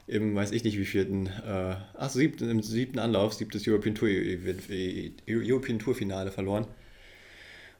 [0.05, 4.09] Im, weiß ich nicht, wie vierten, äh, ach, siebten, im siebten Anlauf, siebtes European Tour,
[5.29, 6.65] European Tour Finale verloren.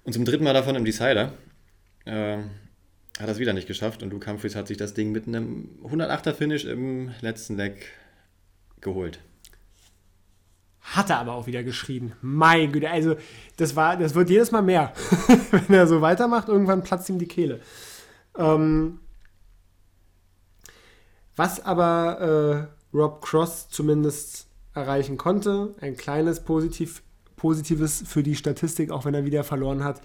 [0.04, 1.34] Und zum dritten Mal davon im Decider.
[2.06, 2.38] Äh,
[3.20, 6.34] hat es wieder nicht geschafft und Luke Humphreys hat sich das Ding mit einem 108er
[6.34, 7.86] Finish im letzten Leg
[8.82, 9.20] geholt.
[10.82, 12.14] Hat er aber auch wieder geschrien.
[12.22, 13.16] Mein Güte, also
[13.58, 14.94] das war, das wird jedes Mal mehr.
[15.52, 17.60] Wenn er so weitermacht, irgendwann platzt ihm die Kehle.
[18.38, 19.00] Ähm,
[21.36, 27.04] was aber äh, Rob Cross zumindest erreichen konnte, ein kleines Positiv
[27.40, 30.02] Positives für die Statistik, auch wenn er wieder verloren hat.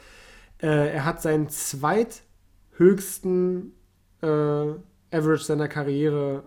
[0.62, 1.48] Äh, er hat seinen
[2.74, 3.72] zweithöchsten
[4.22, 6.44] äh, Average seiner Karriere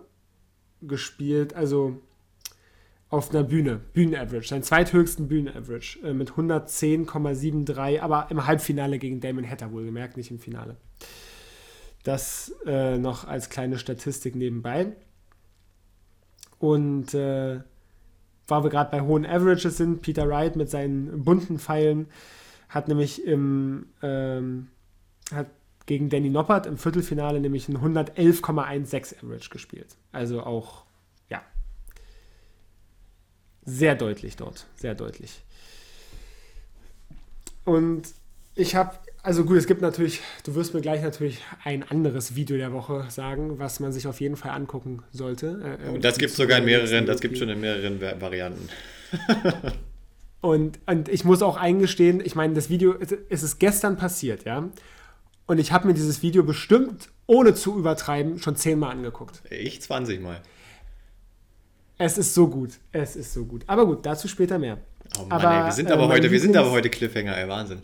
[0.82, 2.00] gespielt, also
[3.08, 9.48] auf einer Bühne, Bühnenaverage, seinen zweithöchsten Bühnenaverage äh, mit 110,73, aber im Halbfinale gegen Damon
[9.48, 10.76] Hatter wohlgemerkt, nicht im Finale.
[12.04, 14.92] Das äh, noch als kleine Statistik nebenbei.
[16.58, 17.60] Und äh,
[18.46, 22.06] weil wir gerade bei hohen Averages sind, Peter Wright mit seinen bunten Pfeilen
[22.68, 24.68] hat nämlich im ähm,
[25.32, 25.46] hat
[25.88, 29.96] gegen Danny Noppert im Viertelfinale nämlich ein 111,16 Average gespielt.
[30.12, 30.84] Also auch,
[31.30, 31.42] ja,
[33.64, 35.42] sehr deutlich dort, sehr deutlich.
[37.64, 38.02] Und
[38.54, 42.58] ich habe, also gut, es gibt natürlich, du wirst mir gleich natürlich ein anderes Video
[42.58, 45.78] der Woche sagen, was man sich auf jeden Fall angucken sollte.
[45.82, 48.68] Äh, und das gibt es sogar in mehreren, das gibt schon in mehreren Varianten.
[50.42, 52.94] und, und ich muss auch eingestehen, ich meine, das Video,
[53.30, 54.68] es ist gestern passiert, ja.
[55.48, 59.42] Und ich habe mir dieses Video bestimmt, ohne zu übertreiben, schon zehnmal angeguckt.
[59.48, 60.42] Ich 20 Mal.
[61.96, 62.72] Es ist so gut.
[62.92, 63.64] Es ist so gut.
[63.66, 64.76] Aber gut, dazu später mehr.
[65.18, 67.48] Oh Mann, aber, ey, wir sind aber äh, heute, wir sind aber heute Cliffhanger, ey,
[67.48, 67.80] Wahnsinn.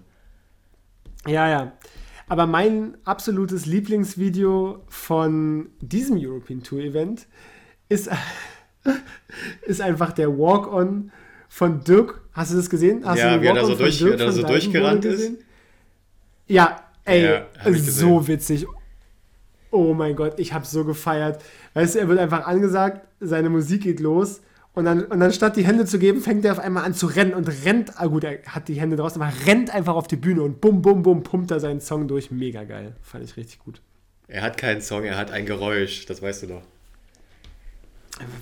[1.26, 1.72] Ja, ja.
[2.28, 7.26] Aber mein absolutes Lieblingsvideo von diesem European Tour Event
[7.88, 8.10] ist,
[9.62, 11.10] ist einfach der Walk-On
[11.48, 12.20] von Dirk.
[12.34, 13.06] Hast du das gesehen?
[13.06, 15.32] Hast ja, wie er da so, durch, er so durchgerannt ist.
[16.46, 18.66] Ja, Ey, ja, so witzig.
[19.70, 21.42] Oh mein Gott, ich habe so gefeiert.
[21.74, 24.40] Weißt du, er wird einfach angesagt, seine Musik geht los
[24.74, 27.06] und dann, und dann statt die Hände zu geben, fängt er auf einmal an zu
[27.06, 30.16] rennen und rennt, ah gut, er hat die Hände draußen, aber rennt einfach auf die
[30.16, 32.30] Bühne und bum, bum, bum, pumpt er seinen Song durch.
[32.30, 32.94] Mega geil.
[33.00, 33.80] Fand ich richtig gut.
[34.26, 36.62] Er hat keinen Song, er hat ein Geräusch, das weißt du doch.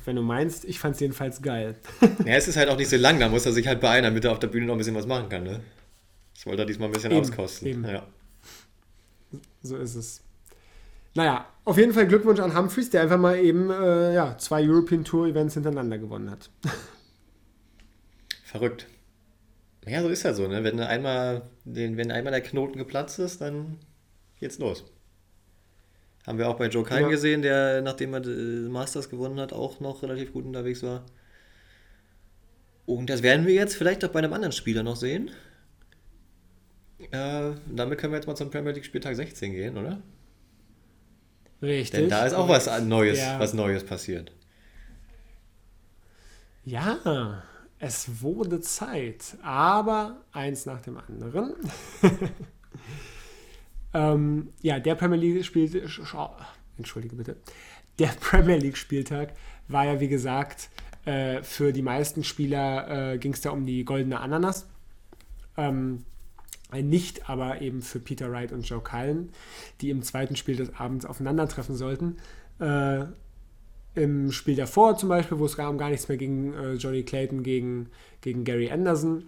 [0.05, 1.77] Wenn du meinst, ich fand es jedenfalls geil.
[2.25, 4.25] Ja, es ist halt auch nicht so lang, da muss er sich halt beeilen, damit
[4.25, 5.61] er auf der Bühne noch ein bisschen was machen kann, ne?
[6.35, 7.69] Das wollte er diesmal ein bisschen eben, auskosten.
[7.69, 7.85] Eben.
[7.85, 8.07] Ja.
[9.63, 10.23] So ist es.
[11.15, 15.05] Naja, auf jeden Fall Glückwunsch an Humphreys, der einfach mal eben äh, ja, zwei European
[15.05, 16.51] Tour Events hintereinander gewonnen hat.
[18.45, 18.87] Verrückt.
[19.87, 20.65] Ja, so ist ja so, ne?
[20.65, 23.79] Wenn einmal, den, wenn einmal der Knoten geplatzt ist, dann
[24.39, 24.85] geht's los.
[26.27, 27.09] Haben wir auch bei Joe Kine ja.
[27.09, 28.21] gesehen, der, nachdem er
[28.71, 31.05] Masters gewonnen hat, auch noch relativ gut unterwegs war.
[32.87, 35.31] Und das werden wir jetzt vielleicht auch bei einem anderen Spieler noch sehen.
[37.13, 40.01] Äh, damit können wir jetzt mal zum Premier League Spieltag 16 gehen, oder?
[41.61, 42.01] Richtig.
[42.01, 43.39] Denn da ist auch was Neues, ja.
[43.39, 44.33] was Neues passiert.
[46.65, 47.43] Ja,
[47.79, 51.55] es wurde Zeit, aber eins nach dem anderen.
[53.95, 55.75] ähm, ja, der Premier League spielt,
[56.79, 57.37] entschuldige bitte,
[57.99, 59.35] der Premier League Spieltag
[59.69, 60.71] war ja wie gesagt
[61.05, 64.67] äh, für die meisten Spieler äh, ging es da um die goldene Ananas.
[65.57, 66.05] Ähm,
[66.81, 69.31] nicht aber eben für Peter Wright und Joe Cullen,
[69.81, 72.17] die im zweiten Spiel des Abends aufeinandertreffen sollten.
[72.61, 73.05] Äh,
[73.95, 77.03] Im Spiel davor zum Beispiel, wo es gar um gar nichts mehr ging, äh, Johnny
[77.03, 77.91] Clayton gegen,
[78.23, 79.25] gegen Gary Anderson,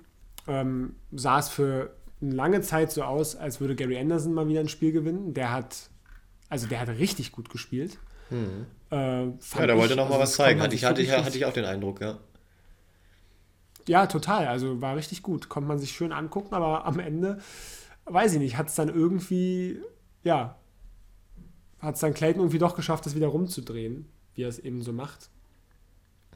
[0.48, 4.60] ähm, sah es für eine lange Zeit so aus, als würde Gary Anderson mal wieder
[4.60, 5.34] ein Spiel gewinnen.
[5.34, 5.90] Der hat,
[6.48, 7.98] also der hat richtig gut gespielt.
[8.30, 8.66] Hm.
[8.90, 11.44] Äh, ja, der wollte noch mal also was zeigen, hatte ich, hatte, ich, hatte ich
[11.44, 12.18] auch den Eindruck, ja.
[13.88, 14.46] Ja, total.
[14.46, 15.48] Also war richtig gut.
[15.48, 17.38] Konnte man sich schön angucken, aber am Ende,
[18.06, 19.80] weiß ich nicht, hat es dann irgendwie,
[20.22, 20.56] ja,
[21.80, 24.92] hat es dann Clayton irgendwie doch geschafft, das wieder rumzudrehen, wie er es eben so
[24.92, 25.28] macht.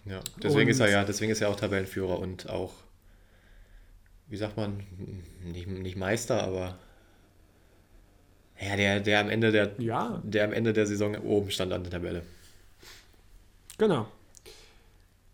[0.05, 2.73] Ja, deswegen und, ist er ja, deswegen ist er auch Tabellenführer und auch,
[4.29, 4.85] wie sagt man,
[5.45, 6.79] nicht, nicht Meister, aber
[8.61, 10.21] ja, der, der am Ende der, ja.
[10.25, 12.23] der am Ende der Saison oben stand an der Tabelle.
[13.77, 14.09] Genau.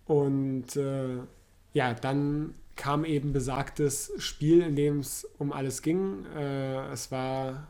[0.07, 1.18] Und äh,
[1.75, 6.25] ja, dann kam eben besagtes Spiel, in dem es um alles ging.
[6.35, 7.67] Äh, es war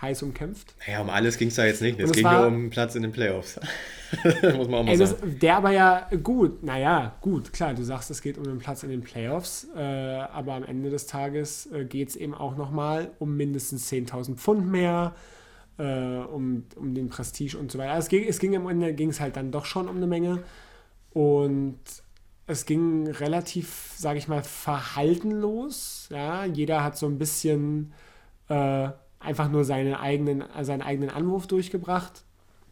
[0.00, 0.74] heiß umkämpft.
[0.86, 1.98] Naja, um alles ging es da jetzt nicht.
[1.98, 3.58] Es, es ging war, nur um Platz in den Playoffs.
[4.24, 5.16] Muss man auch mal ey, sagen.
[5.20, 8.84] Das, der aber ja gut, naja, gut, klar, du sagst, es geht um den Platz
[8.84, 13.10] in den Playoffs, äh, aber am Ende des Tages äh, geht es eben auch nochmal
[13.18, 15.14] um mindestens 10.000 Pfund mehr,
[15.78, 17.92] äh, um, um den Prestige und so weiter.
[17.92, 20.06] Also es ging, es ging am Ende ging es halt dann doch schon um eine
[20.06, 20.44] Menge.
[21.12, 21.78] Und
[22.48, 26.08] es ging relativ, sage ich mal, verhaltenlos.
[26.10, 26.46] Ja?
[26.46, 27.92] Jeder hat so ein bisschen
[28.48, 28.88] äh,
[29.20, 32.24] einfach nur seine eigenen, seinen eigenen Anwurf durchgebracht.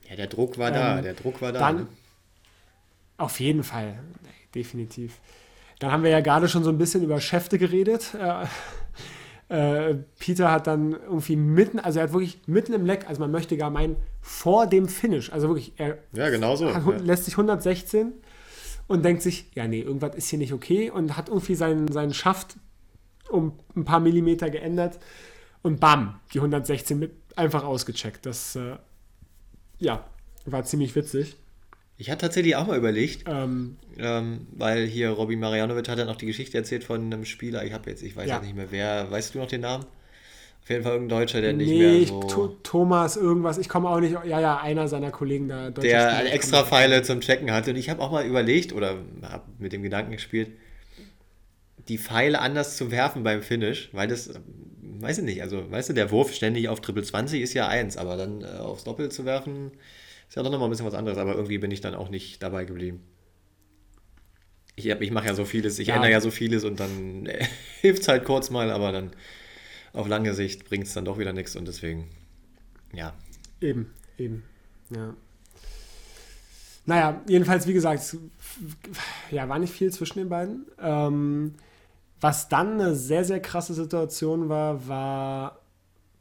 [0.09, 1.59] Ja, der Druck war ähm, da, der Druck war da.
[1.59, 1.87] Dann, ne?
[3.19, 3.99] Auf jeden Fall,
[4.55, 5.19] definitiv.
[5.79, 8.15] Dann haben wir ja gerade schon so ein bisschen über Schäfte geredet.
[9.49, 13.21] Äh, äh, Peter hat dann irgendwie mitten, also er hat wirklich mitten im Leck, also
[13.21, 16.97] man möchte gar meinen, vor dem Finish, also wirklich, er ja, genau so, hat, ja.
[16.97, 18.15] lässt sich 116
[18.87, 22.15] und denkt sich, ja, nee, irgendwas ist hier nicht okay und hat irgendwie seinen, seinen
[22.15, 22.57] Schaft
[23.29, 24.99] um ein paar Millimeter geändert
[25.63, 28.25] und bam, die 116 mit einfach ausgecheckt.
[28.25, 28.77] Das, äh,
[29.79, 30.05] ja,
[30.45, 31.37] war ziemlich witzig.
[31.99, 36.17] Ich hatte tatsächlich auch mal überlegt, ähm, ähm, weil hier Robin Marianovic hat ja noch
[36.17, 38.41] die Geschichte erzählt von einem Spieler, ich habe jetzt, ich weiß ja.
[38.41, 39.87] nicht mehr wer, weißt du noch den Namen?
[40.67, 42.59] Auf jeden Fall irgendein Deutscher, der nicht nee, mehr so...
[42.65, 45.71] Thomas irgendwas, ich komme auch nicht, ja, ja, einer seiner Kollegen da.
[45.71, 49.45] Der Spieler, extra Pfeile zum Checken hatte und ich habe auch mal überlegt oder habe
[49.61, 50.51] mit dem Gedanken gespielt,
[51.87, 54.41] die Pfeile anders zu werfen beim Finish, weil das,
[54.83, 57.97] weiß ich nicht, also weißt du, der Wurf ständig auf Triple 20 ist ja eins,
[57.97, 59.71] aber dann äh, aufs Doppel zu werfen,
[60.29, 62.43] ist ja doch nochmal ein bisschen was anderes, aber irgendwie bin ich dann auch nicht
[62.43, 63.05] dabei geblieben.
[64.75, 65.95] Ich, ich mache ja so vieles, ich ja.
[65.95, 67.47] ändere ja so vieles und dann äh,
[67.83, 69.13] hilft es halt kurz mal, aber dann
[69.97, 72.09] auf lange Sicht bringt es dann doch wieder nichts und deswegen,
[72.93, 73.15] ja.
[73.61, 74.45] Eben, eben,
[74.95, 75.15] ja.
[76.85, 78.17] Naja, jedenfalls, wie gesagt,
[79.31, 80.67] ja, war nicht viel zwischen den beiden.
[80.79, 81.55] Ähm,
[82.21, 85.61] was dann eine sehr, sehr krasse Situation war, war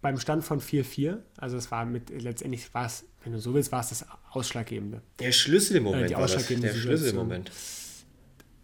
[0.01, 1.17] beim Stand von 4-4.
[1.37, 5.01] Also es war mit, letztendlich war es, wenn du so willst, war es das Ausschlaggebende.
[5.19, 6.05] Der Schlüsselmoment.
[6.05, 7.51] Äh, die Ausschlaggebende der Schlüsselmoment.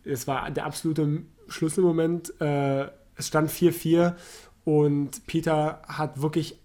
[0.04, 2.34] Es war der absolute Schlüsselmoment.
[2.42, 4.16] Äh, es stand 4-4
[4.64, 6.62] und Peter hat wirklich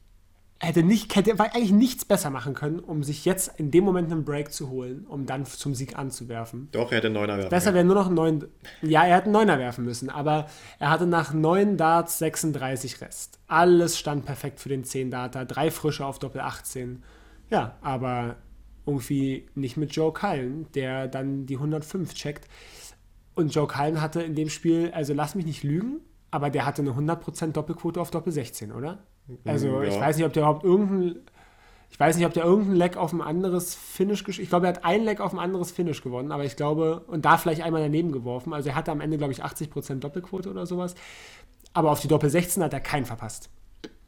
[0.59, 4.24] hätte nicht, hätte eigentlich nichts besser machen können, um sich jetzt in dem Moment einen
[4.24, 6.68] Break zu holen, um dann zum Sieg anzuwerfen.
[6.72, 8.46] Doch, er hätte einen Neuner werfen Besser wäre nur noch ein neun.
[8.82, 10.46] Ja, er hätte einen Neuner werfen müssen, aber
[10.78, 13.38] er hatte nach neun Darts 36 Rest.
[13.46, 17.02] Alles stand perfekt für den 10 Darter, drei frische auf Doppel 18.
[17.50, 18.37] Ja, aber
[18.87, 22.48] irgendwie nicht mit Joe Cullen, der dann die 105 checkt.
[23.35, 26.00] Und Joe Cullen hatte in dem Spiel, also lass mich nicht lügen,
[26.37, 28.99] aber der hatte eine 100% Doppelquote auf Doppel 16, oder?
[29.46, 29.85] Also ja.
[29.85, 31.22] ich weiß nicht, ob der überhaupt irgendein,
[31.90, 34.85] ich weiß nicht, ob der irgendein Leck auf ein anderes Finish Ich glaube, er hat
[34.85, 38.12] ein Leck auf ein anderes Finish gewonnen, aber ich glaube, und da vielleicht einmal daneben
[38.12, 38.53] geworfen.
[38.53, 40.94] Also er hatte am Ende, glaube ich, 80% Doppelquote oder sowas.
[41.72, 43.49] Aber auf die Doppel 16 hat er keinen verpasst.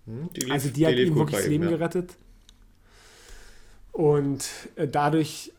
[0.04, 1.70] Hm, die lief, also die, die hat ihm wirklich das Leben ja.
[1.70, 2.16] gerettet.
[3.92, 5.52] Und äh, dadurch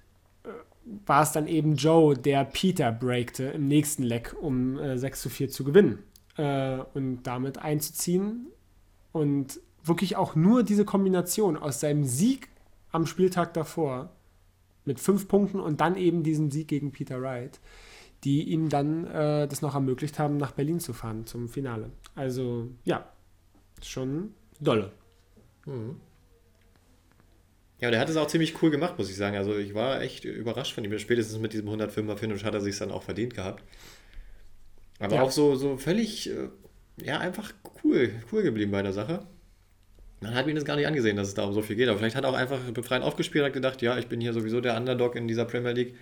[0.43, 0.49] äh,
[1.07, 5.29] war es dann eben Joe, der Peter breakte im nächsten Leck, um äh, 6 zu
[5.29, 6.03] 4 zu gewinnen.
[6.39, 8.47] Äh, und damit einzuziehen
[9.11, 12.47] und wirklich auch nur diese Kombination aus seinem Sieg
[12.93, 14.11] am Spieltag davor
[14.85, 17.59] mit fünf Punkten und dann eben diesen Sieg gegen Peter Wright,
[18.23, 21.89] die ihm dann äh, das noch ermöglicht haben, nach Berlin zu fahren zum Finale.
[22.15, 23.11] Also ja,
[23.83, 24.93] schon dolle.
[25.65, 25.97] Mhm.
[27.81, 29.35] Ja, der hat es auch ziemlich cool gemacht, muss ich sagen.
[29.35, 30.97] Also ich war echt überrascht von ihm.
[30.99, 33.61] Spätestens mit diesem 105er Finish hat er sich dann auch verdient gehabt.
[34.99, 35.21] Aber ja.
[35.21, 36.49] auch so, so völlig äh,
[37.03, 39.25] ja, einfach cool, cool geblieben bei der Sache.
[40.21, 41.87] Man hat mir das gar nicht angesehen, dass es da um so viel geht.
[41.87, 44.33] Aber vielleicht hat er auch einfach befreit aufgespielt und hat gedacht, ja, ich bin hier
[44.33, 45.95] sowieso der Underdog in dieser Premier League.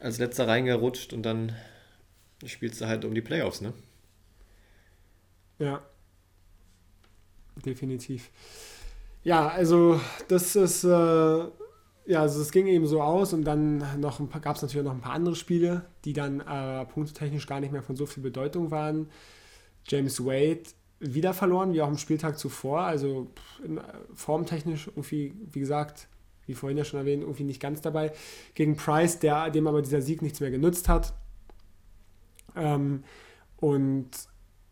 [0.00, 1.56] Als letzter reingerutscht und dann
[2.44, 3.72] spielst du halt um die Playoffs, ne?
[5.58, 5.82] Ja.
[7.64, 8.30] Definitiv.
[9.24, 11.44] Ja, also das ist, äh,
[12.08, 13.84] ja, also es ging eben so aus und dann
[14.40, 17.82] gab es natürlich noch ein paar andere Spiele, die dann äh, punktetechnisch gar nicht mehr
[17.82, 19.10] von so viel Bedeutung waren.
[19.86, 20.62] James Wade
[21.00, 22.80] wieder verloren, wie auch am Spieltag zuvor.
[22.80, 23.30] Also
[24.14, 26.08] formtechnisch irgendwie, wie gesagt,
[26.46, 28.12] wie vorhin ja schon erwähnt, irgendwie nicht ganz dabei.
[28.54, 31.12] Gegen Price, der, dem aber dieser Sieg nichts mehr genützt hat.
[32.56, 33.04] Ähm,
[33.58, 34.08] und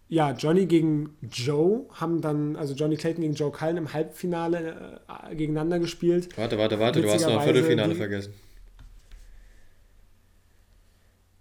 [0.08, 5.34] ja, Johnny gegen Joe haben dann, also Johnny Clayton gegen Joe Cullen im Halbfinale äh,
[5.34, 6.36] gegeneinander gespielt.
[6.36, 8.32] Warte, warte, warte, du hast noch Viertelfinale die, vergessen.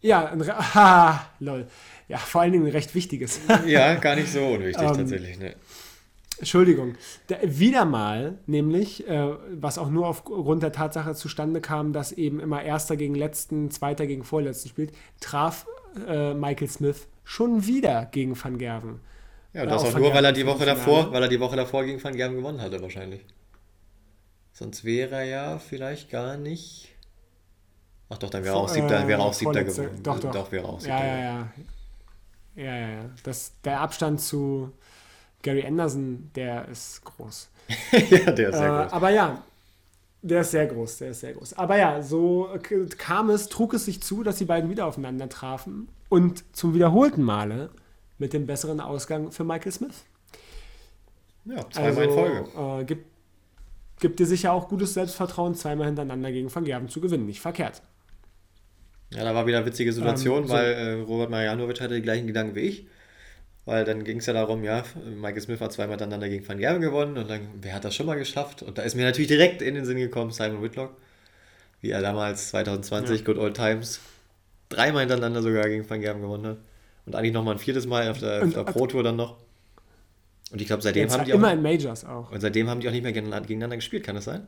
[0.01, 1.67] Ja, ein, haha, lol.
[2.07, 3.39] Ja, vor allen Dingen ein recht wichtiges.
[3.67, 5.37] ja, gar nicht so unwichtig ähm, tatsächlich.
[5.37, 5.55] Ne.
[6.39, 6.95] Entschuldigung.
[7.29, 12.39] Der, wieder mal, nämlich, äh, was auch nur aufgrund der Tatsache zustande kam, dass eben
[12.39, 15.65] immer Erster gegen Letzten, Zweiter gegen Vorletzten spielt, traf
[16.07, 18.99] äh, Michael Smith schon wieder gegen Van Gerven.
[19.53, 21.55] Ja, und das auch, auch nur, weil er die Woche davor, weil er die Woche
[21.55, 23.21] davor gegen Van Gerven gewonnen hatte, wahrscheinlich.
[24.51, 26.89] Sonst wäre er ja vielleicht gar nicht.
[28.09, 29.99] Ach doch, dann wäre er auch siebter, äh, wäre auch siebter geworden.
[30.03, 30.31] Doch, doch.
[30.31, 30.97] Doch, wäre auch siebter.
[30.97, 31.51] Ja, ja, ja.
[32.55, 33.09] Ja, ja, ja.
[33.23, 34.71] Das, der Abstand zu
[35.41, 37.49] Gary Anderson, der ist groß.
[37.91, 38.93] ja, der ist sehr äh, groß.
[38.93, 39.43] Aber ja,
[40.25, 41.53] der ist sehr groß, der ist sehr groß.
[41.53, 42.49] Aber ja, so
[42.97, 47.21] kam es, trug es sich zu, dass die beiden wieder aufeinander trafen und zum wiederholten
[47.21, 47.69] Male
[48.17, 50.03] mit dem besseren Ausgang für Michael Smith.
[51.45, 52.81] Ja, zweimal also, in Folge.
[52.81, 53.05] Äh, gibt,
[53.99, 57.27] gibt dir sicher auch gutes Selbstvertrauen, zweimal hintereinander gegen Van Gerven zu gewinnen.
[57.27, 57.83] Nicht verkehrt.
[59.13, 62.01] Ja, da war wieder eine witzige Situation, ähm, so weil äh, Robert Marianovic hatte die
[62.01, 62.87] gleichen Gedanken wie ich.
[63.65, 64.83] Weil dann ging es ja darum, ja,
[65.19, 68.05] Michael Smith hat zweimal miteinander gegen Van Gerven gewonnen und dann, wer hat das schon
[68.05, 68.61] mal geschafft?
[68.61, 70.95] Und da ist mir natürlich direkt in den Sinn gekommen, Simon Whitlock.
[71.81, 73.25] Wie er damals 2020, ja.
[73.25, 73.99] Good Old Times,
[74.69, 76.57] dreimal hintereinander sogar gegen Van Gerben gewonnen hat.
[77.07, 79.37] Und eigentlich nochmal ein viertes Mal auf der, auf der Pro Tour dann noch.
[80.51, 81.37] Und ich glaube, seitdem haben die auch.
[81.37, 82.31] Immer in Majors auch.
[82.31, 84.47] Und seitdem haben die auch nicht mehr gegeneinander gespielt, kann das sein?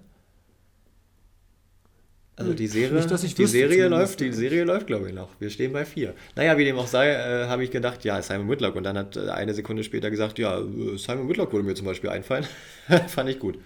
[2.40, 5.30] Also die Serie, Nicht, die Serie läuft, die Serie läuft, glaube ich, noch.
[5.40, 6.14] Wir stehen bei vier.
[6.36, 8.76] Naja, wie dem auch sei, äh, habe ich gedacht, ja, Simon Whitlock.
[8.76, 11.88] Und dann hat äh, eine Sekunde später gesagt, ja, äh, Simon Whitlock würde mir zum
[11.88, 12.46] Beispiel einfallen.
[13.08, 13.58] Fand ich gut.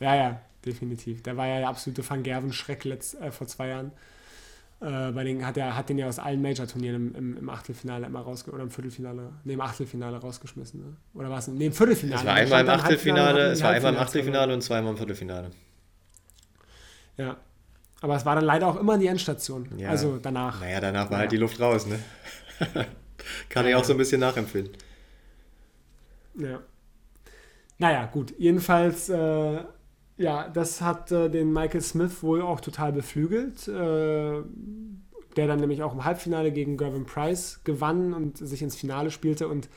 [0.00, 1.22] Ja, ja, definitiv.
[1.22, 3.92] Der war ja der absolute Van Gerven-Schreck äh, vor zwei Jahren.
[4.80, 8.06] Äh, bei den, hat er hat den ja aus allen Major-Turnieren im, im, im, Achtelfinale
[8.06, 8.52] immer rausgeschmissen.
[8.52, 10.80] Oder im Viertelfinale, nee, im Achtelfinale rausgeschmissen.
[10.80, 10.96] Ne?
[11.14, 11.46] Oder war es?
[11.46, 12.20] Nee, im Viertelfinale.
[12.20, 15.50] Es war einmal im Achtelfinale, es war einmal im Achtelfinale und zweimal im Viertelfinale.
[17.16, 17.36] Ja.
[18.00, 19.68] Aber es war dann leider auch immer die Endstation.
[19.76, 19.90] Ja.
[19.90, 20.60] Also danach.
[20.60, 21.18] Naja, danach war ja.
[21.20, 21.98] halt die Luft raus, ne?
[23.48, 24.76] Kann ich auch so ein bisschen nachempfinden.
[26.34, 26.60] Ja.
[27.78, 28.34] Naja, gut.
[28.38, 29.60] Jedenfalls, äh,
[30.16, 33.68] ja, das hat äh, den Michael Smith wohl auch total beflügelt.
[33.68, 34.42] Äh,
[35.36, 39.48] der dann nämlich auch im Halbfinale gegen Gervin Price gewann und sich ins Finale spielte.
[39.48, 39.68] Und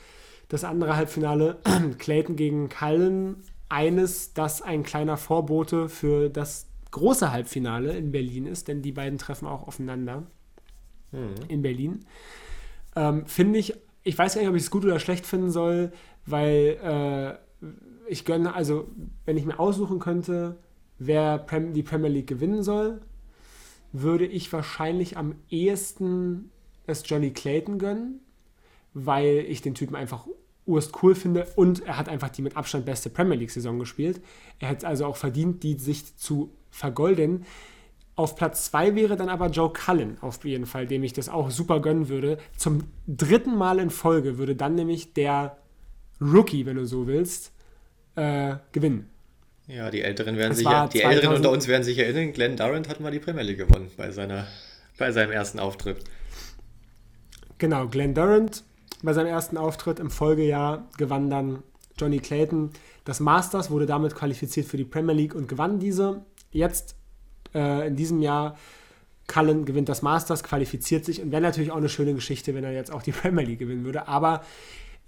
[0.48, 1.58] das andere Halbfinale,
[1.98, 8.68] Clayton gegen Cullen, eines, das ein kleiner Vorbote für das große Halbfinale in Berlin ist,
[8.68, 10.22] denn die beiden treffen auch aufeinander
[11.12, 11.34] mhm.
[11.48, 12.06] in Berlin.
[12.96, 15.92] Ähm, finde ich, ich weiß gar nicht, ob ich es gut oder schlecht finden soll,
[16.24, 17.70] weil äh,
[18.08, 18.88] ich gönne, also
[19.26, 20.56] wenn ich mir aussuchen könnte,
[20.98, 23.02] wer Prem, die Premier League gewinnen soll,
[23.92, 26.50] würde ich wahrscheinlich am ehesten
[26.86, 28.20] es Johnny Clayton gönnen,
[28.94, 30.26] weil ich den Typen einfach
[30.66, 34.20] urst cool finde und er hat einfach die mit Abstand beste Premier League-Saison gespielt.
[34.58, 37.46] Er hat also auch verdient, die sich zu vergolden.
[38.16, 41.50] Auf Platz 2 wäre dann aber Joe Cullen auf jeden Fall, dem ich das auch
[41.50, 42.38] super gönnen würde.
[42.56, 45.58] Zum dritten Mal in Folge würde dann nämlich der
[46.20, 47.52] Rookie, wenn du so willst,
[48.16, 49.10] äh, gewinnen.
[49.68, 53.00] Ja, die Älteren werden sich, die Älteren unter uns werden sich erinnern, Glenn Durant hat
[53.00, 54.46] mal die Premier League gewonnen bei, seiner,
[54.96, 55.98] bei seinem ersten Auftritt.
[57.58, 58.62] Genau, Glenn Durant
[59.02, 61.62] bei seinem ersten Auftritt im Folgejahr gewann dann
[61.98, 62.70] Johnny Clayton
[63.04, 66.96] das Masters, wurde damit qualifiziert für die Premier League und gewann diese jetzt
[67.54, 68.56] äh, in diesem Jahr
[69.26, 72.72] Cullen gewinnt das Masters, qualifiziert sich und wäre natürlich auch eine schöne Geschichte, wenn er
[72.72, 74.08] jetzt auch die Premier League gewinnen würde.
[74.08, 74.42] Aber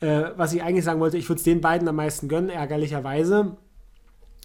[0.00, 3.56] äh, was ich eigentlich sagen wollte, ich würde es den beiden am meisten gönnen, ärgerlicherweise.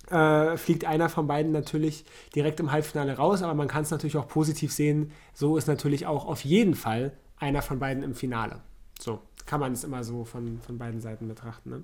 [0.10, 2.04] Äh, fliegt einer von beiden natürlich
[2.36, 5.12] direkt im Halbfinale raus, aber man kann es natürlich auch positiv sehen.
[5.34, 8.60] So ist natürlich auch auf jeden Fall einer von beiden im Finale.
[9.00, 11.70] So kann man es immer so von, von beiden Seiten betrachten.
[11.70, 11.84] Ne?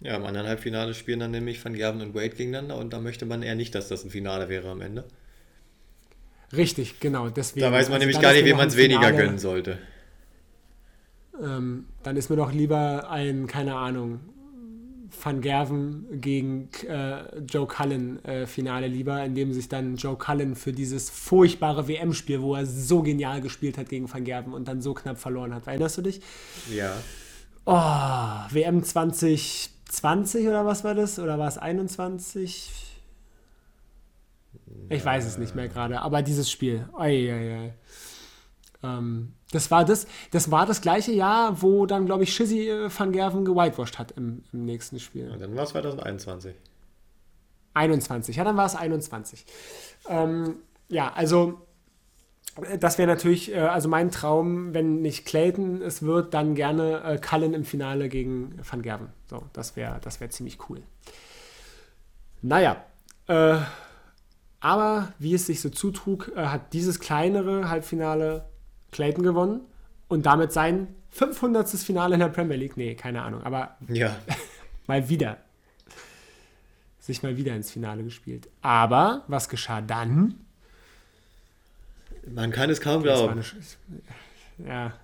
[0.00, 3.24] Ja, im anderen Halbfinale spielen dann nämlich Van Gerven und Wade gegeneinander und da möchte
[3.24, 5.04] man eher nicht, dass das ein Finale wäre am Ende.
[6.52, 7.28] Richtig, genau.
[7.28, 9.78] Deswegen, da weiß man also nämlich gar nicht, wem man es weniger gönnen sollte.
[11.42, 14.20] Ähm, dann ist mir doch lieber ein, keine Ahnung,
[15.22, 20.56] Van Gerven gegen äh, Joe Cullen äh, Finale lieber, in dem sich dann Joe Cullen
[20.56, 24.82] für dieses furchtbare WM-Spiel, wo er so genial gespielt hat gegen Van Gerven und dann
[24.82, 25.66] so knapp verloren hat.
[25.66, 26.20] Erinnerst du dich?
[26.74, 26.92] Ja.
[27.64, 31.18] Oh, WM 20 20 oder was war das?
[31.18, 32.72] Oder war es 21?
[34.88, 36.88] Ich weiß es nicht mehr gerade, aber dieses Spiel.
[36.96, 37.74] Ei, ei, ei.
[38.86, 42.90] Ähm, das, war das, das war das gleiche Jahr, wo dann, glaube ich, Shizzy äh,
[42.96, 45.30] van Gerven gewhitewashed hat im, im nächsten Spiel.
[45.30, 46.54] Und dann war es 2021.
[47.74, 49.44] 21, ja, dann war es 21.
[50.08, 50.56] Ähm,
[50.88, 51.66] ja, also
[52.78, 57.18] das wäre natürlich, äh, also mein Traum, wenn nicht Clayton es wird, dann gerne äh,
[57.18, 59.08] Cullen im Finale gegen Van Gerven.
[59.28, 60.82] So, das wäre das wär ziemlich cool.
[62.40, 62.84] Naja,
[63.28, 63.58] äh,
[64.60, 68.46] aber wie es sich so zutrug, äh, hat dieses kleinere Halbfinale
[68.92, 69.60] Clayton gewonnen
[70.08, 71.68] und damit sein 500.
[71.68, 72.76] Finale in der Premier League.
[72.76, 74.16] Nee, keine Ahnung, aber ja.
[74.86, 75.38] mal wieder.
[76.98, 78.48] Sich mal wieder ins Finale gespielt.
[78.62, 80.34] Aber was geschah dann?
[82.26, 83.42] Man kann es kaum glauben.
[84.58, 84.94] Ja.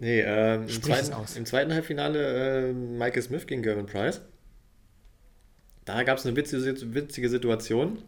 [0.00, 4.20] Nee, ähm, im, zweiten, im, zweiten, Halbfinale äh, Michael Smith gegen Gervin Price.
[5.84, 7.98] Da gab es eine witzige, witzige Situation.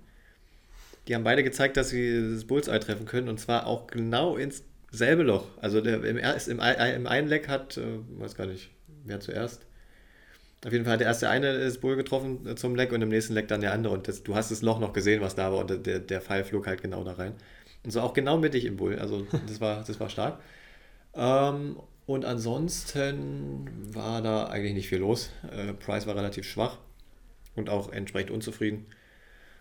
[1.09, 4.63] Die haben beide gezeigt, dass sie das Bullseye treffen können und zwar auch genau ins
[4.97, 5.47] selbe Loch.
[5.61, 8.71] Also der, im, im, im einen Leck hat, äh, weiß gar nicht,
[9.05, 9.67] wer zuerst.
[10.65, 13.11] Auf jeden Fall hat der erste eine das Bull getroffen äh, zum Leck und im
[13.11, 13.93] nächsten Leck dann der andere.
[13.93, 16.45] Und das, du hast das Loch noch gesehen, was da war und der, der Pfeil
[16.45, 17.35] flog halt genau da rein.
[17.85, 18.99] Und so auch genau mittig im Bull.
[18.99, 20.41] Also das war, das war stark.
[21.15, 21.77] Ähm,
[22.07, 25.31] und ansonsten war da eigentlich nicht viel los.
[25.51, 26.79] Äh, Price war relativ schwach
[27.55, 28.87] und auch entsprechend unzufrieden.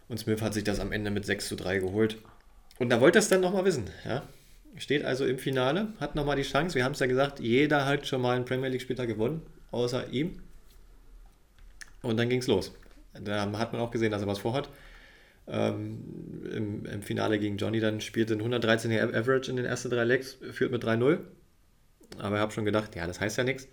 [0.07, 2.17] Und Smith hat sich das am Ende mit 6 zu 3 geholt.
[2.79, 3.89] Und da wollte er es dann nochmal wissen.
[4.05, 4.23] Ja?
[4.77, 6.75] Steht also im Finale, hat nochmal die Chance.
[6.75, 10.39] Wir haben es ja gesagt, jeder hat schon mal einen Premier League-Spieler gewonnen, außer ihm.
[12.01, 12.73] Und dann ging es los.
[13.13, 14.69] Da hat man auch gesehen, dass er was vorhat.
[15.47, 15.99] ähm,
[16.51, 20.37] im, im, Finale gegen Johnny dann spielte ein 113er Average in den ersten drei Legs,
[20.51, 21.19] führt mit 3-0.
[22.19, 23.67] Aber ich habe schon gedacht, ja, das heißt ja nichts.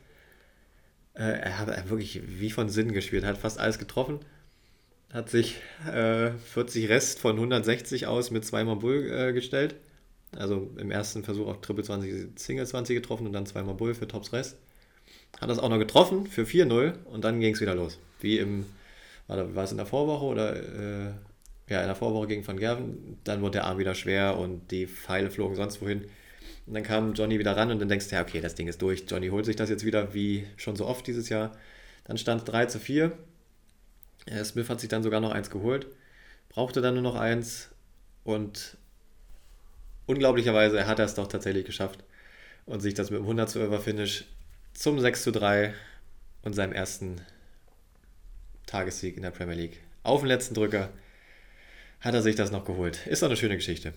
[1.14, 4.20] Äh, er hat wirklich wie von Sinn gespielt, hat fast alles getroffen.
[5.12, 5.60] Hat sich
[5.92, 9.74] äh, 40 Rest von 160 aus mit zweimal Bull äh, gestellt.
[10.36, 14.06] Also im ersten Versuch auf Triple 20, Single 20 getroffen und dann zweimal Bull für
[14.06, 14.56] Tops Rest.
[15.40, 17.98] Hat das auch noch getroffen für 4-0 und dann ging es wieder los.
[18.20, 18.66] Wie im,
[19.26, 21.12] war, war es in der Vorwoche oder äh,
[21.68, 23.18] ja, in der Vorwoche gegen Van Gerven.
[23.24, 26.04] Dann wurde der Arm wieder schwer und die Pfeile flogen sonst wohin.
[26.66, 28.82] Und dann kam Johnny wieder ran und dann denkst du, ja, okay, das Ding ist
[28.82, 29.04] durch.
[29.08, 31.52] Johnny holt sich das jetzt wieder, wie schon so oft dieses Jahr.
[32.04, 33.12] Dann stand es 3 zu 4.
[34.44, 35.86] Smith hat sich dann sogar noch eins geholt,
[36.48, 37.70] brauchte dann nur noch eins
[38.24, 38.76] und
[40.06, 42.04] unglaublicherweise hat er es doch tatsächlich geschafft
[42.66, 44.24] und sich das mit dem 112er Finish
[44.74, 45.74] zum 6 zu 3
[46.42, 47.20] und seinem ersten
[48.66, 50.90] Tagessieg in der Premier League auf den letzten Drücker
[52.00, 53.06] hat er sich das noch geholt.
[53.06, 53.92] Ist doch eine schöne Geschichte.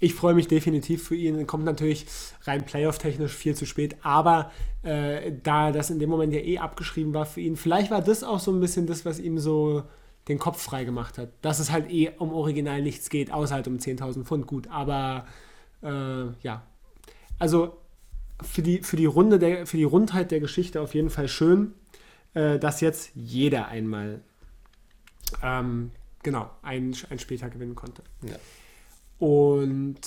[0.00, 1.46] Ich freue mich definitiv für ihn.
[1.46, 2.06] Kommt natürlich
[2.44, 4.52] rein playoff-technisch viel zu spät, aber
[4.82, 8.22] äh, da das in dem Moment ja eh abgeschrieben war für ihn, vielleicht war das
[8.22, 9.82] auch so ein bisschen das, was ihm so
[10.28, 11.30] den Kopf frei gemacht hat.
[11.42, 14.46] Dass es halt eh um original nichts geht, außer halt um 10.000 Pfund.
[14.46, 15.26] Gut, aber
[15.82, 16.62] äh, ja.
[17.38, 17.78] Also
[18.42, 21.74] für die, für, die Runde der, für die Rundheit der Geschichte auf jeden Fall schön,
[22.34, 24.20] äh, dass jetzt jeder einmal
[25.42, 25.90] ähm,
[26.22, 28.02] genau einen, einen Spieltag gewinnen konnte.
[28.22, 28.36] Ja.
[29.18, 30.00] Und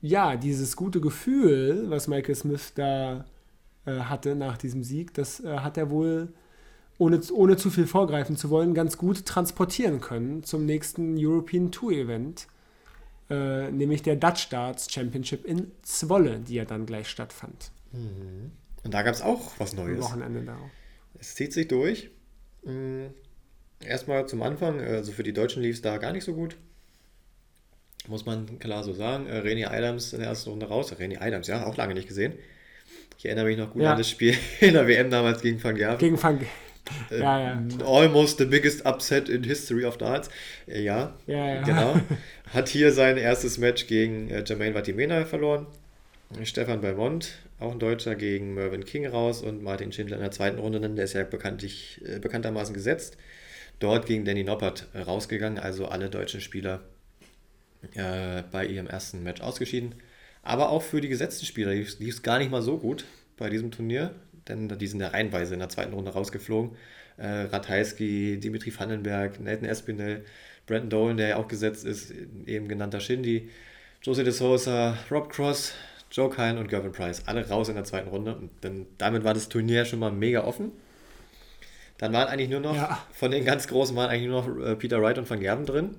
[0.00, 3.24] ja, dieses gute Gefühl, was Michael Smith da
[3.84, 6.32] äh, hatte nach diesem Sieg, das äh, hat er wohl,
[6.98, 11.92] ohne, ohne zu viel vorgreifen zu wollen, ganz gut transportieren können zum nächsten European Tour
[11.92, 12.48] Event,
[13.30, 17.70] äh, nämlich der Dutch Darts Championship in Zwolle, die ja dann gleich stattfand.
[17.92, 18.52] Mhm.
[18.84, 19.96] Und da gab es auch was Neues.
[19.96, 20.58] Am Wochenende da.
[21.18, 22.10] Es zieht sich durch.
[22.64, 23.10] Mhm.
[23.80, 26.56] Erstmal zum Anfang, also für die Deutschen lief es da gar nicht so gut
[28.08, 29.26] muss man klar so sagen.
[29.26, 30.92] Äh, René Adams in der ersten Runde raus.
[30.92, 32.34] René Adams, ja, auch lange nicht gesehen.
[33.18, 33.92] Ich erinnere mich noch gut ja.
[33.92, 35.98] an das Spiel in der WM damals gegen Van Gerven.
[35.98, 36.44] Gegen Van äh,
[37.10, 37.62] ja, ja.
[37.84, 40.28] Almost the biggest upset in history of darts.
[40.66, 42.00] Äh, ja, ja, ja, genau.
[42.52, 45.66] Hat hier sein erstes Match gegen äh, Jermaine Vatimena verloren.
[46.44, 50.58] Stefan Belmont, auch ein Deutscher, gegen Mervyn King raus und Martin Schindler in der zweiten
[50.58, 53.16] Runde, der ist ja bekanntlich, äh, bekanntermaßen gesetzt.
[53.78, 56.82] Dort gegen Danny Noppert rausgegangen, also alle deutschen Spieler
[57.94, 59.94] äh, bei ihrem ersten Match ausgeschieden.
[60.42, 63.04] Aber auch für die gesetzten Spieler lief es gar nicht mal so gut
[63.36, 64.14] bei diesem Turnier,
[64.48, 66.76] denn die sind ja reihenweise in der zweiten Runde rausgeflogen.
[67.16, 70.24] Äh, Ratajski, Dimitri Vandenberg, Nathan Espinel,
[70.66, 72.12] Brandon Dolan, der ja auch gesetzt ist,
[72.46, 73.50] eben genannter Shindy,
[74.02, 75.72] Jose de Sosa, Rob Cross,
[76.10, 77.22] Joe Kine und Gervin Price.
[77.26, 78.36] Alle raus in der zweiten Runde.
[78.36, 80.72] Und dann, damit war das Turnier schon mal mega offen.
[81.98, 83.04] Dann waren eigentlich nur noch, ja.
[83.12, 85.96] von den ganz Großen waren eigentlich nur noch äh, Peter Wright und Van Gerven drin.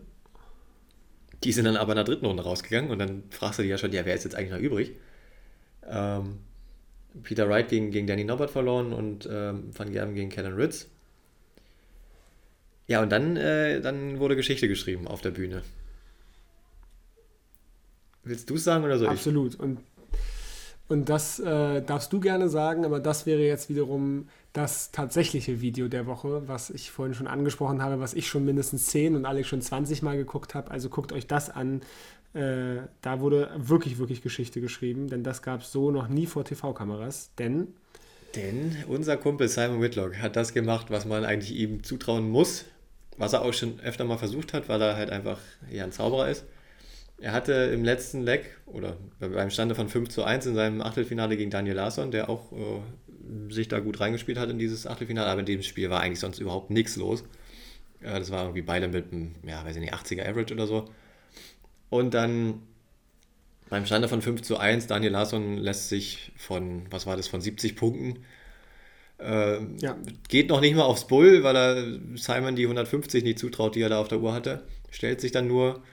[1.44, 3.78] Die sind dann aber in der dritten Runde rausgegangen und dann fragst du dich ja
[3.78, 4.94] schon, ja, wer ist jetzt eigentlich noch übrig?
[5.88, 6.40] Ähm,
[7.24, 10.88] Peter Wright gegen, gegen Danny Norbert verloren und ähm, Van Gerben gegen Kellen Ritz.
[12.88, 15.62] Ja, und dann, äh, dann wurde Geschichte geschrieben auf der Bühne.
[18.24, 19.08] Willst du es sagen oder so?
[19.08, 19.56] Absolut.
[19.56, 19.80] Und,
[20.88, 25.88] und das äh, darfst du gerne sagen, aber das wäre jetzt wiederum das tatsächliche Video
[25.88, 29.48] der Woche, was ich vorhin schon angesprochen habe, was ich schon mindestens 10 und Alex
[29.48, 30.72] schon 20 Mal geguckt habe.
[30.72, 31.82] Also guckt euch das an.
[32.34, 36.46] Äh, da wurde wirklich, wirklich Geschichte geschrieben, denn das gab es so noch nie vor
[36.46, 37.32] TV-Kameras.
[37.38, 37.70] Denn.
[38.36, 42.66] Denn unser Kumpel Simon Whitlock hat das gemacht, was man eigentlich ihm zutrauen muss,
[43.18, 45.40] was er auch schon öfter mal versucht hat, weil er halt einfach
[45.72, 46.46] ja ein Zauberer ist.
[47.22, 51.36] Er hatte im letzten Leg oder beim Stande von 5 zu 1 in seinem Achtelfinale
[51.36, 55.42] gegen Daniel Larsson, der auch äh, sich da gut reingespielt hat in dieses Achtelfinale, aber
[55.42, 57.24] in dem Spiel war eigentlich sonst überhaupt nichts los.
[58.02, 60.86] Äh, das war irgendwie beide mit einem, ja, weiß ich nicht, 80er Average oder so.
[61.90, 62.62] Und dann
[63.70, 67.42] beim Stande von 5 zu 1, Daniel Larsson lässt sich von, was war das, von
[67.42, 68.20] 70 Punkten
[69.20, 69.98] äh, ja.
[70.28, 73.90] Geht noch nicht mal aufs Bull, weil er Simon die 150 nicht zutraut, die er
[73.90, 74.64] da auf der Uhr hatte.
[74.92, 75.84] Stellt sich dann nur.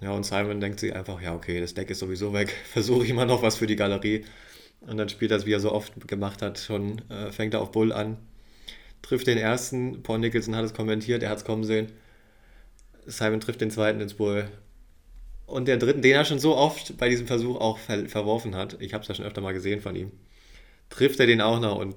[0.00, 2.54] Ja, und Simon denkt sich einfach, ja, okay, das Deck ist sowieso weg.
[2.72, 4.24] Versuche ich mal noch was für die Galerie.
[4.80, 7.60] Und dann spielt er es, wie er so oft gemacht hat, schon, äh, fängt er
[7.62, 8.16] auf Bull an,
[9.02, 11.88] trifft den ersten, Paul Nicholson hat es kommentiert, er hat es kommen sehen.
[13.06, 14.48] Simon trifft den zweiten ins Bull.
[15.48, 18.76] Und der dritten, den er schon so oft bei diesem Versuch auch ver verworfen hat,
[18.80, 20.12] ich habe es ja schon öfter mal gesehen von ihm,
[20.90, 21.96] trifft er den auch noch und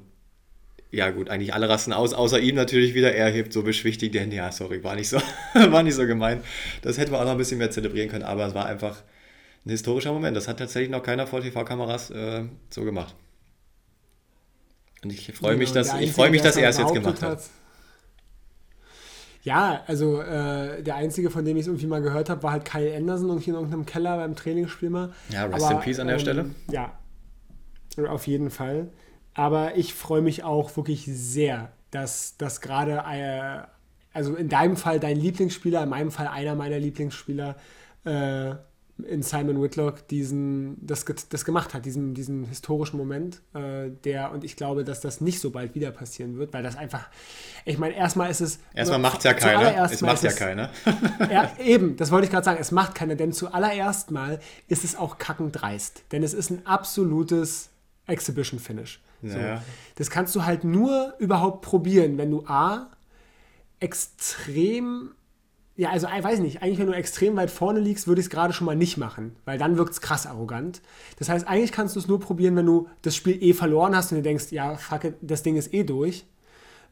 [0.90, 3.14] ja gut, eigentlich alle rasten aus, außer ihm natürlich wieder.
[3.14, 5.22] Er hebt so beschwichtigt den, ja, sorry, war nicht so,
[5.54, 6.42] war nicht so gemein.
[6.82, 9.04] Das hätten wir auch noch ein bisschen mehr zelebrieren können, aber es war einfach
[9.66, 10.36] ein historischer Moment.
[10.36, 13.16] Das hat tatsächlich noch keiner vor TV-Kameras äh, so gemacht.
[15.04, 17.32] Und ich freue mich, dass, ich freue mich, dass er es jetzt gemacht hat.
[17.32, 17.50] hat.
[19.44, 22.66] Ja, also äh, der einzige, von dem ich es irgendwie mal gehört habe, war halt
[22.66, 25.14] Kyle Anderson irgendwie in irgendeinem Keller beim Trainingsspiel mal.
[25.30, 26.46] Ja, Rest Aber, in Peace an der ähm, Stelle.
[26.70, 26.94] Ja,
[28.08, 28.90] auf jeden Fall.
[29.34, 33.66] Aber ich freue mich auch wirklich sehr, dass das gerade, äh,
[34.14, 37.56] also in deinem Fall dein Lieblingsspieler, in meinem Fall einer meiner Lieblingsspieler,
[38.04, 38.56] äh,
[39.08, 44.44] in Simon Whitlock diesen, das, das gemacht hat, diesen, diesen historischen Moment, äh, der, und
[44.44, 47.10] ich glaube, dass das nicht so bald wieder passieren wird, weil das einfach,
[47.66, 48.60] ich meine, erstmal ist es.
[48.74, 49.92] Erstmal macht es ja keiner.
[49.92, 50.70] Es macht ja keiner.
[51.32, 54.96] ja, eben, das wollte ich gerade sagen, es macht keiner, denn zuallererst mal ist es
[54.96, 57.70] auch kackend dreist, denn es ist ein absolutes
[58.08, 59.02] Exhibition-Finish.
[59.24, 59.38] So.
[59.96, 62.90] Das kannst du halt nur überhaupt probieren, wenn du A,
[63.80, 65.12] extrem
[65.82, 68.30] ja, also ich weiß nicht, eigentlich wenn du extrem weit vorne liegst, würde ich es
[68.30, 70.80] gerade schon mal nicht machen, weil dann wirkt es krass arrogant.
[71.18, 74.12] Das heißt, eigentlich kannst du es nur probieren, wenn du das Spiel eh verloren hast
[74.12, 76.28] und du denkst, ja, fuck it, das Ding ist eh durch.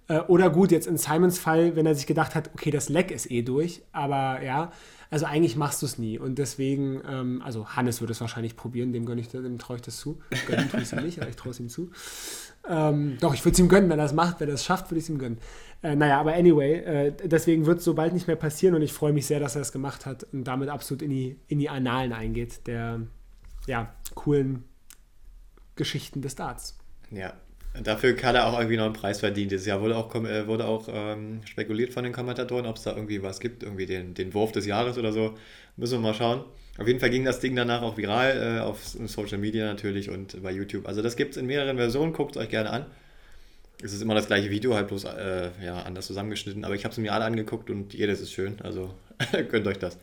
[0.07, 3.11] Äh, oder gut, jetzt in Simons Fall, wenn er sich gedacht hat, okay, das Leck
[3.11, 4.71] ist eh durch, aber ja,
[5.11, 6.17] also eigentlich machst du es nie.
[6.17, 10.19] Und deswegen, ähm, also Hannes würde es wahrscheinlich probieren, dem dem traue ich das zu.
[10.47, 11.91] Gönnen tue ich es ihm nicht, aber ich traue es ihm zu.
[12.68, 14.91] Ähm, doch, ich würde es ihm gönnen, wenn er es macht, wenn er es schafft,
[14.91, 15.39] würde ich es ihm gönnen.
[15.82, 18.93] Äh, naja, aber anyway, äh, deswegen wird es so bald nicht mehr passieren und ich
[18.93, 21.70] freue mich sehr, dass er es gemacht hat und damit absolut in die, in die
[21.70, 23.01] Annalen eingeht, der
[23.66, 24.66] ja, coolen
[25.76, 26.78] Geschichten des Darts.
[27.12, 27.34] Ja,
[27.84, 29.49] Dafür kann er auch irgendwie noch einen Preis verdienen.
[29.49, 32.95] Dieses Jahr wurde auch, äh, wurde auch ähm, spekuliert von den Kommentatoren, ob es da
[32.95, 35.36] irgendwie was gibt, irgendwie den, den Wurf des Jahres oder so.
[35.78, 36.43] Müssen wir mal schauen.
[36.80, 40.41] Auf jeden Fall ging das Ding danach auch viral, äh, auf Social Media natürlich und
[40.41, 40.88] bei YouTube.
[40.88, 42.86] Also das gibt es in mehreren Versionen, guckt es euch gerne an.
[43.84, 46.93] Es ist immer das gleiche Video, halt bloß äh, ja, anders zusammengeschnitten, aber ich habe
[46.93, 48.93] es mir alle angeguckt und jedes ist schön, also
[49.49, 49.97] gönnt euch das.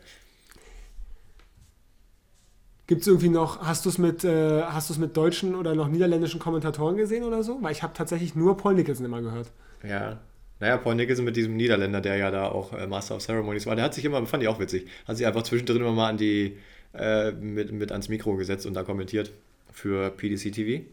[2.85, 4.63] Gibt es irgendwie noch, hast du es mit, äh,
[4.99, 7.57] mit deutschen oder noch niederländischen Kommentatoren gesehen oder so?
[7.61, 9.51] Weil ich habe tatsächlich nur Paul Nicholson immer gehört.
[9.83, 10.19] Ja,
[10.59, 13.75] naja, Paul Nicholson mit diesem Niederländer, der ja da auch äh, Master of Ceremonies war,
[13.75, 16.17] der hat sich immer, fand ich auch witzig, hat sich einfach zwischendrin immer mal an
[16.17, 16.57] die,
[16.93, 19.31] äh, mit, mit ans Mikro gesetzt und da kommentiert
[19.71, 20.85] für PDC TV.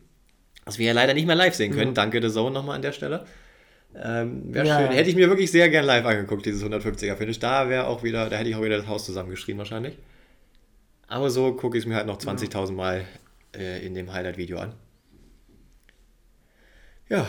[0.65, 1.89] Was wir ja leider nicht mehr live sehen können.
[1.89, 1.95] Ja.
[1.95, 3.27] Danke The Zone nochmal an der Stelle.
[3.95, 4.93] Ähm, wäre ja, schön.
[4.93, 7.39] Hätte ich mir wirklich sehr gern live angeguckt, dieses 150er Finish.
[7.39, 9.97] Da wäre auch wieder, da hätte ich auch wieder das Haus zusammengeschrien wahrscheinlich.
[11.07, 13.05] Aber so gucke ich es mir halt noch 20.000 Mal
[13.55, 14.75] äh, in dem Highlight-Video an.
[17.09, 17.27] Ja.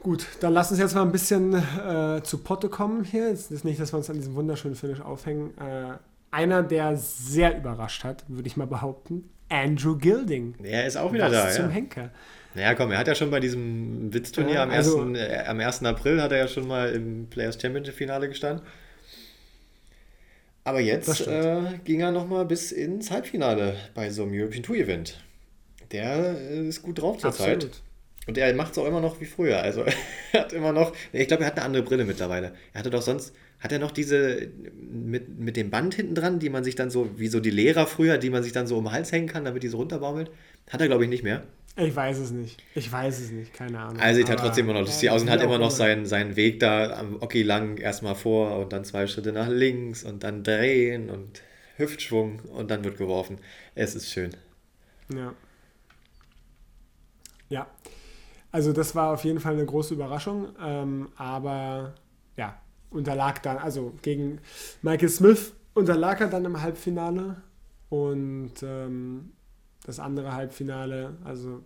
[0.00, 3.30] Gut, dann lass uns jetzt mal ein bisschen äh, zu Potte kommen hier.
[3.30, 5.56] Es ist nicht, dass wir uns an diesem wunderschönen Finish aufhängen.
[5.58, 5.96] Äh,
[6.30, 10.54] einer, der sehr überrascht hat, würde ich mal behaupten, Andrew Gilding.
[10.62, 11.70] Er ist auch wieder Was da, zum ja.
[11.70, 12.10] Henker.
[12.54, 15.58] Naja, komm, er hat ja schon bei diesem Witzturnier ja, am, also, 1., äh, am
[15.58, 15.84] 1.
[15.84, 18.64] April hat er ja schon mal im Players Championship Finale gestanden.
[20.64, 25.22] Aber jetzt äh, ging er nochmal bis ins Halbfinale bei so einem European Tour Event.
[25.92, 27.68] Der äh, ist gut drauf zurzeit.
[28.28, 29.62] Und er macht es auch immer noch wie früher.
[29.62, 29.84] Also
[30.32, 32.52] er hat immer noch, ich glaube, er hat eine andere Brille mittlerweile.
[32.74, 34.48] Er hatte doch sonst, hat er noch diese
[34.78, 37.86] mit, mit dem Band hinten dran, die man sich dann so, wie so die Lehrer
[37.86, 40.30] früher, die man sich dann so um den Hals hängen kann, damit die so runterbaumelt?
[40.68, 41.42] Hat er, glaube ich, nicht mehr.
[41.76, 42.62] Ich weiß es nicht.
[42.74, 43.98] Ich weiß es nicht, keine Ahnung.
[43.98, 46.60] Also sieht halt trotzdem immer noch lustig aus und hat immer noch seinen, seinen Weg
[46.60, 51.08] da am Oki lang erstmal vor und dann zwei Schritte nach links und dann drehen
[51.08, 51.40] und
[51.76, 53.38] Hüftschwung und dann wird geworfen.
[53.74, 54.32] Es ist schön.
[55.14, 55.32] Ja.
[57.48, 57.66] Ja.
[58.50, 61.94] Also das war auf jeden Fall eine große Überraschung, ähm, aber
[62.36, 62.58] ja,
[62.90, 64.40] unterlag dann, also gegen
[64.82, 67.36] Michael Smith unterlag er dann im Halbfinale
[67.90, 69.32] und ähm,
[69.84, 71.62] das andere Halbfinale, also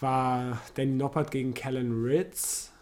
[0.00, 2.72] war Danny Noppert gegen Callan Ritz.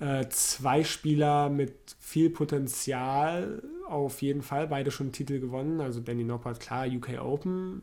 [0.00, 5.80] Äh, zwei Spieler mit viel Potenzial, auf jeden Fall, beide schon Titel gewonnen.
[5.80, 7.82] Also Danny Noppert, klar, UK Open.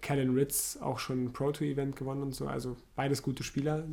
[0.00, 2.46] Callan Ritz auch schon ein Pro Tour Event gewonnen und so.
[2.46, 3.84] Also beides gute Spieler.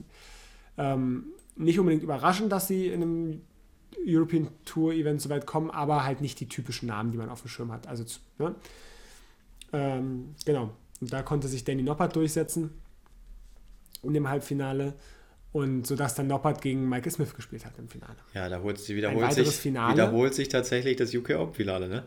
[0.78, 1.26] Ähm,
[1.56, 3.42] nicht unbedingt überraschend, dass sie in einem
[4.06, 7.42] European Tour Event so weit kommen, aber halt nicht die typischen Namen, die man auf
[7.42, 7.88] dem Schirm hat.
[7.88, 8.04] Also,
[8.38, 8.56] ne?
[9.74, 10.72] ähm, genau.
[11.02, 12.72] Und da konnte sich Danny Noppert durchsetzen
[14.04, 14.94] in dem Halbfinale.
[15.52, 18.18] Und sodass dann Noppert gegen Michael Smith gespielt hat im Finale.
[18.34, 19.94] Ja, da holt, wiederholt, sich, Finale.
[19.94, 22.04] wiederholt sich tatsächlich das UK Open-Finale, ne?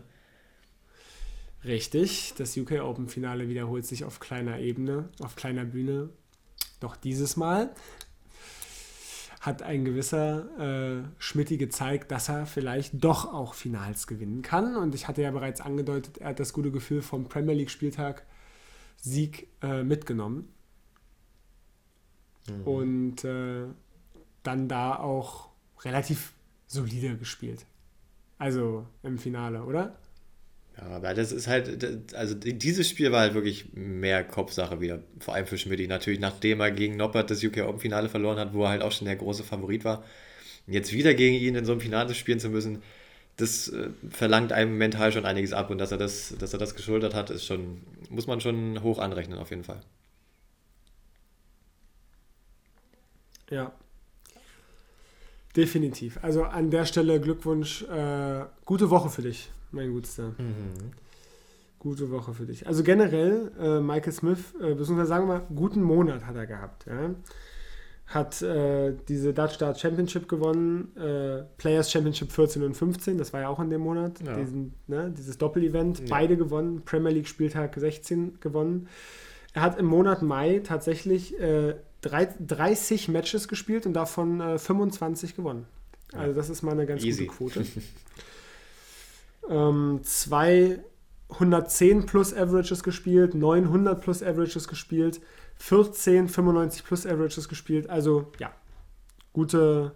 [1.65, 6.11] Richtig, das UK Open-Finale wiederholt sich auf kleiner Ebene, auf kleiner Bühne.
[6.81, 7.75] Doch dieses Mal
[9.41, 14.77] hat ein gewisser äh, Schmidti gezeigt, dass er vielleicht doch auch Finals gewinnen kann.
[14.77, 18.25] Und ich hatte ja bereits angedeutet, er hat das gute Gefühl vom Premier League-Spieltag
[18.97, 20.53] Sieg äh, mitgenommen.
[22.49, 22.63] Mhm.
[22.63, 23.67] Und äh,
[24.43, 25.49] dann da auch
[25.83, 26.33] relativ
[26.67, 27.65] solide gespielt.
[28.39, 29.97] Also im Finale, oder?
[30.79, 35.35] Ja, aber das ist halt, also dieses Spiel war halt wirklich mehr Kopfsache wieder, vor
[35.35, 35.89] allem für Schmidt.
[35.89, 38.93] Natürlich, nachdem er gegen Noppert das UK Open Finale verloren hat, wo er halt auch
[38.93, 40.05] schon der große Favorit war,
[40.69, 42.83] Jetzt wieder gegen ihn in so einem Finale spielen zu müssen,
[43.37, 46.75] das äh, verlangt einem mental schon einiges ab und dass er das, dass er das
[46.75, 49.81] geschultert hat, ist schon, muss man schon hoch anrechnen auf jeden Fall.
[53.51, 53.73] Ja.
[55.57, 56.19] Definitiv.
[56.23, 57.83] Also an der Stelle Glückwunsch.
[57.85, 60.35] Äh, gute Woche für dich, mein Gutster.
[60.39, 60.93] Mhm.
[61.79, 62.67] Gute Woche für dich.
[62.67, 66.87] Also generell, äh, Michael Smith, äh, beziehungsweise sagen wir mal, guten Monat hat er gehabt.
[66.87, 67.15] Ja?
[68.07, 73.43] Hat äh, diese Dutch Dart Championship gewonnen, äh, Players Championship 14 und 15, das war
[73.43, 74.37] ja auch in dem Monat, ja.
[74.37, 76.07] diesen, ne, dieses Doppel-Event, ja.
[76.09, 78.89] beide gewonnen, Premier League Spieltag 16 gewonnen.
[79.53, 85.67] Er hat im Monat Mai tatsächlich äh, 30 Matches gespielt und davon äh, 25 gewonnen.
[86.13, 87.27] Also das ist mal eine ganz Easy.
[87.27, 87.67] gute Quote.
[89.49, 90.81] ähm, zwei
[91.31, 95.21] 110 plus Averages gespielt, 900 plus Averages gespielt,
[95.57, 97.91] 14 95 plus Averages gespielt.
[97.91, 98.53] Also ja,
[99.33, 99.93] gute,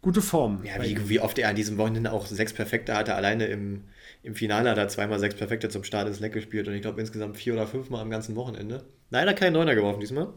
[0.00, 0.64] gute Form.
[0.64, 3.14] Ja, wie, wie oft er an diesem Wochenende auch sechs Perfekte hatte.
[3.14, 3.84] Alleine im,
[4.22, 7.00] im Finale hat er zweimal sechs Perfekte zum Start ins Leck gespielt und ich glaube
[7.00, 8.84] insgesamt vier oder fünf Mal am ganzen Wochenende.
[9.10, 10.28] Leider kein Neuner geworfen diesmal.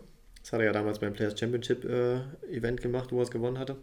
[0.42, 2.20] Das hat er ja damals beim Players Championship äh,
[2.52, 3.78] Event gemacht, wo er es gewonnen hatte.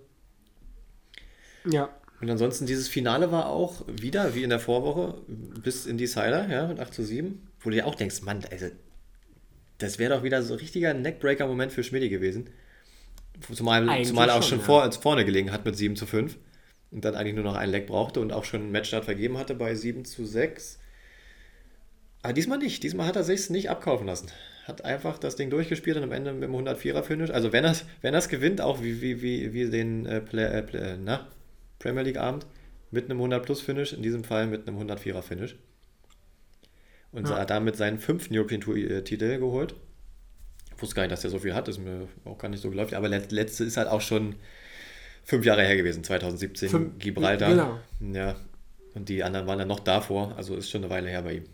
[1.65, 1.91] Ja.
[2.21, 6.67] Und ansonsten, dieses Finale war auch wieder, wie in der Vorwoche, bis in Decider, ja,
[6.67, 8.67] mit 8 zu 7, wo du dir auch denkst, Mann, also,
[9.79, 12.51] das wäre doch wieder so ein richtiger Neckbreaker-Moment für Schmidti gewesen.
[13.55, 16.37] Zumal, zumal er auch schon, schon vor, vorne gelegen hat mit 7 zu 5
[16.91, 19.55] und dann eigentlich nur noch einen Leck brauchte und auch schon einen Matchstart vergeben hatte
[19.55, 20.79] bei 7 zu 6.
[22.23, 22.83] Aber diesmal nicht.
[22.83, 24.29] Diesmal hat er sich nicht abkaufen lassen.
[24.65, 27.31] Hat einfach das Ding durchgespielt und am Ende mit dem 104er-Finish.
[27.31, 30.63] Also wenn er es wenn gewinnt, auch wie, wie, wie, wie den äh, Play, äh,
[30.63, 31.27] Play, na,
[31.81, 32.47] Premier League Abend
[32.93, 35.57] mit einem 100-Plus-Finish, in diesem Fall mit einem 104er-Finish.
[37.11, 37.39] Und ja.
[37.39, 39.75] hat damit seinen fünften European Tour-Titel geholt.
[40.77, 42.71] Ich wusste gar nicht, dass der so viel hat, ist mir auch gar nicht so
[42.71, 42.95] geläuft.
[42.95, 44.37] Aber letzte ist halt auch schon
[45.25, 47.51] fünf Jahre her gewesen, 2017, Fünf, Gibraltar.
[47.51, 47.79] Genau.
[48.13, 48.37] Ja.
[48.95, 51.45] Und die anderen waren dann noch davor, also ist schon eine Weile her bei ihm.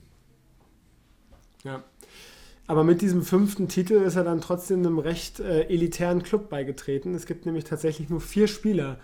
[1.65, 1.85] Ja.
[2.67, 7.15] Aber mit diesem fünften Titel ist er dann trotzdem einem recht äh, elitären Club beigetreten.
[7.15, 8.99] Es gibt nämlich tatsächlich nur vier Spieler,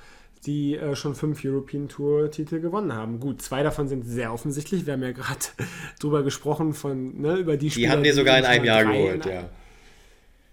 [0.46, 3.20] die äh, schon fünf European Tour-Titel gewonnen haben.
[3.20, 4.86] Gut, zwei davon sind sehr offensichtlich.
[4.86, 5.40] Wir haben ja gerade
[6.00, 7.88] drüber gesprochen, von, ne, über die Spieler.
[7.88, 9.48] Die haben die sogar in einem Jahr geholt, ja.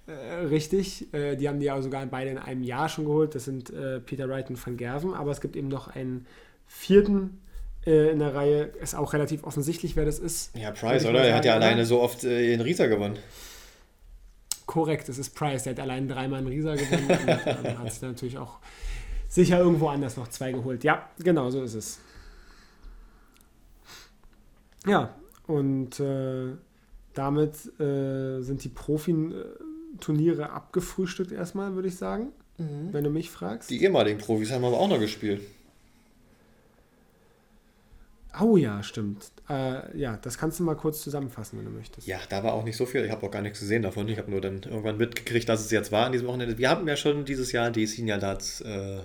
[0.10, 3.36] Äh, richtig, äh, die haben die ja sogar beide in einem Jahr schon geholt.
[3.36, 5.14] Das sind äh, Peter Wright und Van Gerven.
[5.14, 6.26] Aber es gibt eben noch einen
[6.68, 7.42] vierten
[7.86, 8.64] in der Reihe.
[8.82, 10.56] Ist auch relativ offensichtlich, wer das ist.
[10.56, 11.24] Ja, Price, oder?
[11.24, 13.18] Er hat ja alleine so oft in Riesa gewonnen.
[14.66, 15.64] Korrekt, es ist Price.
[15.64, 18.60] Der hat allein dreimal in Riesa gewonnen und ähm, hat sich natürlich auch
[19.30, 20.84] sicher irgendwo anders noch zwei geholt.
[20.84, 22.00] Ja, genau, so ist es.
[24.86, 25.16] Ja,
[25.48, 26.56] und äh,
[27.14, 32.90] damit äh, sind die Profi-Turniere abgefrühstückt erstmal, würde ich sagen, mhm.
[32.92, 33.70] wenn du mich fragst.
[33.70, 35.42] Die ehemaligen Profis haben aber auch noch gespielt.
[38.40, 39.32] Oh ja, stimmt.
[39.50, 42.08] Äh, ja, das kannst du mal kurz zusammenfassen, wenn du möchtest.
[42.08, 43.04] Ja, da war auch nicht so viel.
[43.04, 44.08] Ich habe auch gar nichts gesehen davon.
[44.08, 46.58] Ich habe nur dann irgendwann mitgekriegt, dass es jetzt war an diesem Wochenende.
[46.58, 49.00] Wir hatten ja schon dieses Jahr die Senior Darts, äh,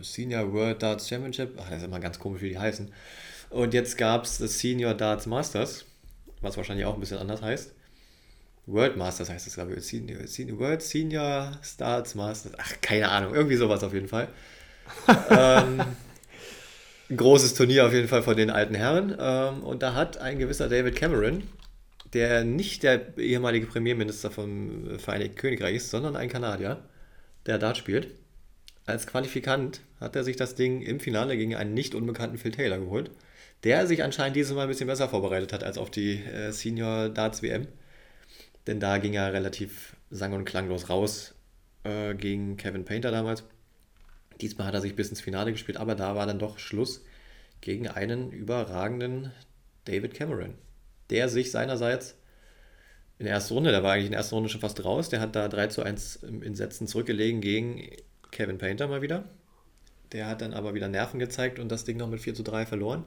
[0.00, 1.54] Senior World Darts Championship.
[1.58, 2.92] Ach, das ist immer ganz komisch, wie die heißen.
[3.50, 5.84] Und jetzt gab es das Senior Darts Masters,
[6.40, 7.72] was wahrscheinlich auch ein bisschen anders heißt.
[8.66, 9.84] World Masters heißt es, glaube ich.
[9.84, 12.52] Senior, Senior, World Senior Darts Masters.
[12.58, 13.34] Ach, keine Ahnung.
[13.34, 14.28] Irgendwie sowas auf jeden Fall.
[15.30, 15.82] ähm,
[17.14, 19.16] großes Turnier auf jeden Fall von den alten Herren.
[19.18, 21.42] Ähm, und da hat ein gewisser David Cameron,
[22.12, 26.82] der nicht der ehemalige Premierminister vom Vereinigten Königreich ist, sondern ein Kanadier,
[27.46, 28.08] der Dart spielt.
[28.84, 32.78] Als Qualifikant hat er sich das Ding im Finale gegen einen nicht unbekannten Phil Taylor
[32.78, 33.10] geholt,
[33.62, 37.08] der sich anscheinend dieses Mal ein bisschen besser vorbereitet hat als auf die äh, Senior
[37.08, 37.68] Darts WM.
[38.66, 41.34] Denn da ging er relativ sang- und klanglos raus
[41.84, 43.44] äh, gegen Kevin Painter damals.
[44.40, 47.04] Diesmal hat er sich bis ins Finale gespielt, aber da war dann doch Schluss
[47.60, 49.30] gegen einen überragenden
[49.84, 50.54] David Cameron,
[51.10, 52.16] der sich seinerseits
[53.18, 55.20] in der ersten Runde, der war eigentlich in der ersten Runde schon fast raus, der
[55.20, 57.88] hat da 3 zu 1 in Sätzen zurückgelegen gegen
[58.32, 59.24] Kevin Painter mal wieder.
[60.10, 62.66] Der hat dann aber wieder Nerven gezeigt und das Ding noch mit 4 zu 3
[62.66, 63.04] verloren.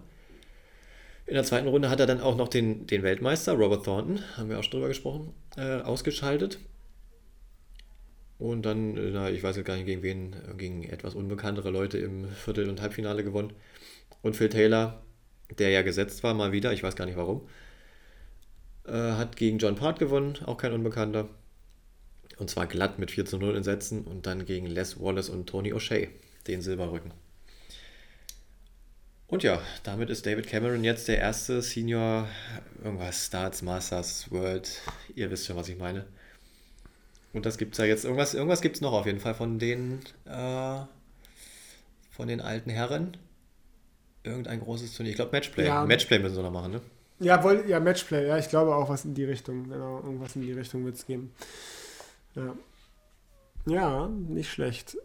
[1.28, 4.50] In der zweiten Runde hat er dann auch noch den, den Weltmeister, Robert Thornton, haben
[4.50, 6.60] wir auch schon drüber gesprochen, äh, ausgeschaltet.
[8.38, 12.28] Und dann, na, ich weiß jetzt gar nicht gegen wen, gegen etwas unbekanntere Leute im
[12.28, 13.54] Viertel- und Halbfinale gewonnen.
[14.22, 15.02] Und Phil Taylor,
[15.58, 17.48] der ja gesetzt war, mal wieder, ich weiß gar nicht warum,
[18.86, 21.30] äh, hat gegen John Part gewonnen, auch kein Unbekannter.
[22.38, 25.48] Und zwar glatt mit 4 zu 0 in Sätzen und dann gegen Les Wallace und
[25.48, 26.10] Tony O'Shea,
[26.48, 27.12] den Silberrücken.
[29.28, 32.28] Und ja, damit ist David Cameron jetzt der erste Senior,
[32.84, 34.82] irgendwas, Starts, Masters, World,
[35.16, 36.06] ihr wisst schon, was ich meine,
[37.34, 38.06] Und das gibt es ja jetzt.
[38.06, 40.78] Irgendwas, irgendwas gibt es noch auf jeden Fall von den, äh,
[42.12, 43.18] von den alten Herren.
[44.24, 45.12] Irgendein großes Turnier.
[45.12, 45.66] Ich glaube Matchplay.
[45.66, 45.86] Ja.
[45.86, 46.82] Matchplay müssen sie noch machen, ne?
[47.20, 48.28] Ja, wohl, ja, Matchplay.
[48.28, 49.70] Ja, ich glaube auch was in die Richtung.
[49.70, 51.34] Genau, irgendwas in die Richtung wird es geben.
[52.36, 52.56] Ja.
[53.66, 54.98] ja, nicht schlecht.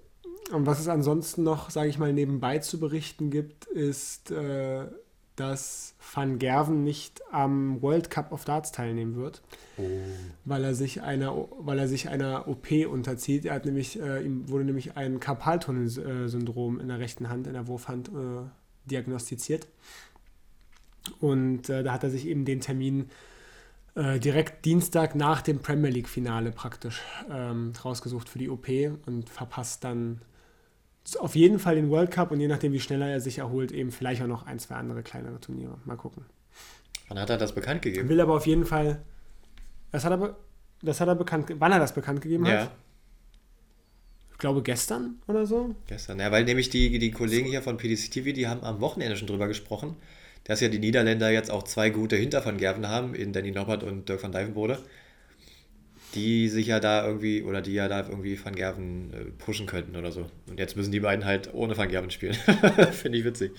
[0.53, 4.87] Und was es ansonsten noch, sage ich mal, nebenbei zu berichten gibt, ist, äh,
[5.37, 9.43] dass Van Gerven nicht am World Cup of Darts teilnehmen wird,
[9.79, 9.83] oh.
[10.45, 13.45] weil, er sich einer, weil er sich einer OP unterzieht.
[13.45, 17.69] Er hat nämlich, äh, ihm wurde nämlich ein Karpaltunnel-Syndrom in der rechten Hand, in der
[17.69, 18.43] Wurfhand äh,
[18.91, 19.69] diagnostiziert.
[21.21, 23.30] Und äh, da hat er sich eben den Termin äh,
[23.97, 28.69] direkt Dienstag nach dem Premier League-Finale praktisch ähm, rausgesucht für die OP
[29.07, 30.21] und verpasst dann
[31.19, 33.91] auf jeden Fall den World Cup und je nachdem, wie schneller er sich erholt, eben
[33.91, 35.79] vielleicht auch noch ein, zwei andere kleinere Turniere.
[35.85, 36.25] Mal gucken.
[37.09, 38.09] Wann hat er das bekannt gegeben?
[38.09, 39.03] Will aber auf jeden Fall.
[39.91, 40.37] Das hat er,
[40.83, 41.53] das hat er bekannt.
[41.59, 42.63] Wann er das bekannt gegeben ja.
[42.63, 42.71] hat?
[44.31, 45.75] Ich glaube gestern oder so.
[45.87, 49.17] Gestern, ja, weil nämlich die, die Kollegen hier von PDC TV, die haben am Wochenende
[49.17, 49.97] schon drüber gesprochen,
[50.45, 53.83] dass ja die Niederländer jetzt auch zwei gute Hinter von Gerven haben, in Danny Norbert
[53.83, 54.79] und Dirk van Dijvenbode
[56.15, 59.97] die sich ja da irgendwie, oder die ja da irgendwie Van Gerven äh, pushen könnten
[59.97, 60.27] oder so.
[60.49, 62.35] Und jetzt müssen die beiden halt ohne Van Gerven spielen.
[62.93, 63.53] Finde ich witzig.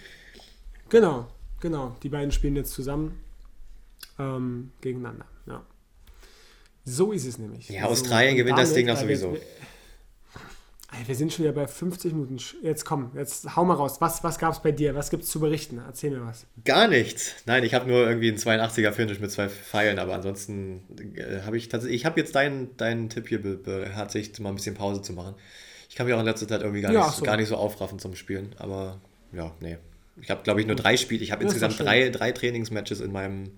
[0.89, 1.27] Genau,
[1.59, 1.95] genau.
[2.03, 3.19] Die beiden spielen jetzt zusammen
[4.19, 5.25] ähm, gegeneinander.
[5.47, 5.65] Ja.
[6.83, 7.69] So ist es nämlich.
[7.69, 9.37] Ja, Australien gewinnt das Ding doch sowieso.
[11.05, 12.37] Wir sind schon wieder bei 50 Minuten.
[12.61, 14.01] Jetzt komm, jetzt hau mal raus.
[14.01, 14.93] Was, was gab es bei dir?
[14.93, 15.81] Was gibt es zu berichten?
[15.85, 16.45] Erzähl mir was.
[16.65, 17.35] Gar nichts.
[17.45, 20.83] Nein, ich habe nur irgendwie einen 82er Finish mit zwei Pfeilen, aber ansonsten
[21.15, 22.01] äh, habe ich tatsächlich.
[22.01, 25.35] Ich habe jetzt deinen, deinen Tipp hier beherzigt, mal ein bisschen Pause zu machen.
[25.89, 27.25] Ich kann mich auch in letzter Zeit irgendwie gar, ja, nicht, so.
[27.25, 28.99] gar nicht so aufraffen zum Spielen, aber
[29.33, 29.77] ja, nee.
[30.21, 31.23] Ich habe, glaube ich, nur drei Spiele.
[31.23, 33.51] Ich habe insgesamt drei, drei Trainingsmatches in, meinem,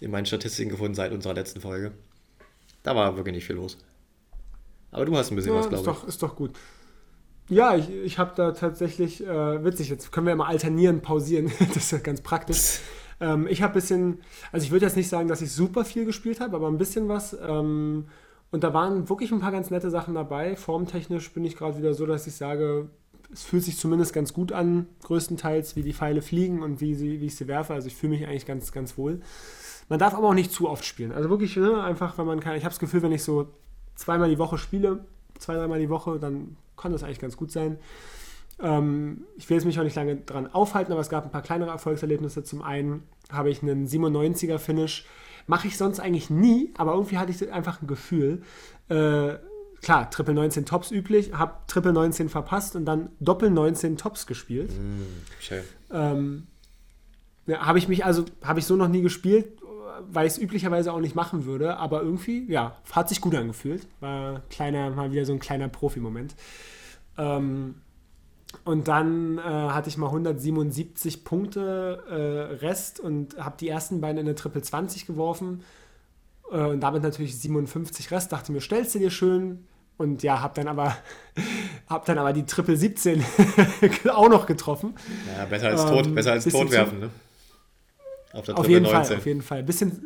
[0.00, 1.92] in meinen Statistiken gefunden seit unserer letzten Folge.
[2.82, 3.78] Da war wirklich nicht viel los.
[4.94, 5.86] Aber du hast ein bisschen ja, was, glaube ich.
[5.86, 6.52] Doch, ist doch gut.
[7.48, 11.52] Ja, ich, ich habe da tatsächlich, äh, witzig, jetzt können wir ja mal alternieren, pausieren,
[11.58, 12.80] das ist ja ganz praktisch.
[13.20, 14.18] Ähm, ich habe ein bisschen,
[14.52, 17.08] also ich würde jetzt nicht sagen, dass ich super viel gespielt habe, aber ein bisschen
[17.08, 17.36] was.
[17.46, 18.06] Ähm,
[18.50, 20.56] und da waren wirklich ein paar ganz nette Sachen dabei.
[20.56, 22.88] Formtechnisch bin ich gerade wieder so, dass ich sage,
[23.32, 27.20] es fühlt sich zumindest ganz gut an, größtenteils, wie die Pfeile fliegen und wie, sie,
[27.20, 27.74] wie ich sie werfe.
[27.74, 29.20] Also ich fühle mich eigentlich ganz, ganz wohl.
[29.88, 31.12] Man darf aber auch nicht zu oft spielen.
[31.12, 32.56] Also wirklich ne, einfach, wenn man kann.
[32.56, 33.48] Ich habe das Gefühl, wenn ich so
[33.94, 35.04] zweimal die Woche spiele,
[35.38, 37.78] zwei, dreimal die Woche, dann kann das eigentlich ganz gut sein.
[38.60, 41.42] Ähm, ich will jetzt mich auch nicht lange dran aufhalten, aber es gab ein paar
[41.42, 42.44] kleinere Erfolgserlebnisse.
[42.44, 45.06] Zum einen habe ich einen 97er Finish.
[45.46, 48.42] Mache ich sonst eigentlich nie, aber irgendwie hatte ich einfach ein Gefühl.
[48.88, 49.34] Äh,
[49.82, 54.72] klar, Triple 19 Tops üblich, habe Triple 19 verpasst und dann Doppel 19 Tops gespielt.
[54.72, 55.02] Mm,
[55.90, 56.46] ähm,
[57.46, 59.60] ja, habe ich mich also, habe ich so noch nie gespielt,
[60.10, 63.86] weil ich es üblicherweise auch nicht machen würde, aber irgendwie, ja, hat sich gut angefühlt.
[64.00, 66.34] War kleiner, mal wieder so ein kleiner Profi-Moment.
[67.18, 67.76] Ähm,
[68.64, 74.18] und dann äh, hatte ich mal 177 Punkte äh, Rest und habe die ersten beiden
[74.18, 75.64] in eine Triple 20 geworfen.
[76.50, 78.32] Äh, und damit natürlich 57 Rest.
[78.32, 79.66] Dachte mir, stellst du dir schön.
[79.96, 80.96] Und ja, habe dann aber
[81.88, 83.24] hab dann aber die Triple 17
[84.12, 84.94] auch noch getroffen.
[85.36, 87.10] Ja, besser als tot, ähm, besser als tot werfen, ne?
[88.34, 89.04] Auf, auf jeden 19.
[89.04, 89.62] Fall, auf jeden Fall.
[89.62, 90.02] Bisschen,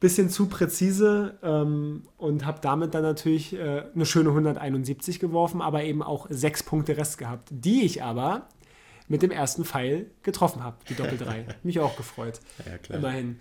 [0.00, 5.84] bisschen zu präzise ähm, und habe damit dann natürlich äh, eine schöne 171 geworfen, aber
[5.84, 8.48] eben auch sechs Punkte Rest gehabt, die ich aber
[9.08, 11.46] mit dem ersten Pfeil getroffen habe, die Doppel 3.
[11.62, 12.40] Mich auch gefreut.
[12.66, 12.98] Ja, klar.
[12.98, 13.38] Immerhin.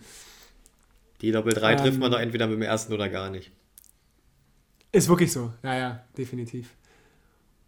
[1.22, 3.51] Die Doppel 3 ähm, trifft man doch entweder mit dem ersten oder gar nicht.
[4.91, 6.76] Ist wirklich so, ja, ja, definitiv.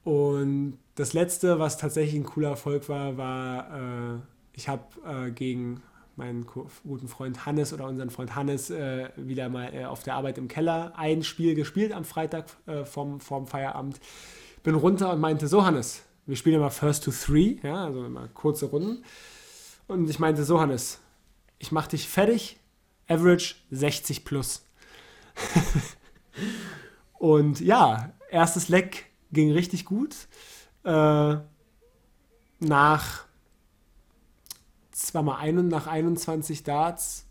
[0.03, 4.19] Und das letzte, was tatsächlich ein cooler Erfolg war, war, äh,
[4.53, 5.81] ich habe äh, gegen
[6.17, 10.37] meinen guten Freund Hannes oder unseren Freund Hannes äh, wieder mal äh, auf der Arbeit
[10.37, 13.99] im Keller ein Spiel gespielt am Freitag äh, vom, vom Feierabend.
[14.63, 18.27] Bin runter und meinte, so Hannes, wir spielen immer First to Three, ja, also immer
[18.29, 19.03] kurze Runden.
[19.87, 20.99] Und ich meinte, so Hannes,
[21.59, 22.57] ich mach dich fertig,
[23.07, 24.65] Average 60 plus.
[27.13, 30.15] und ja, erstes Leck ging richtig gut.
[30.83, 31.37] Äh,
[32.59, 33.24] nach
[34.95, 37.25] zweimal ein nach 21 Darts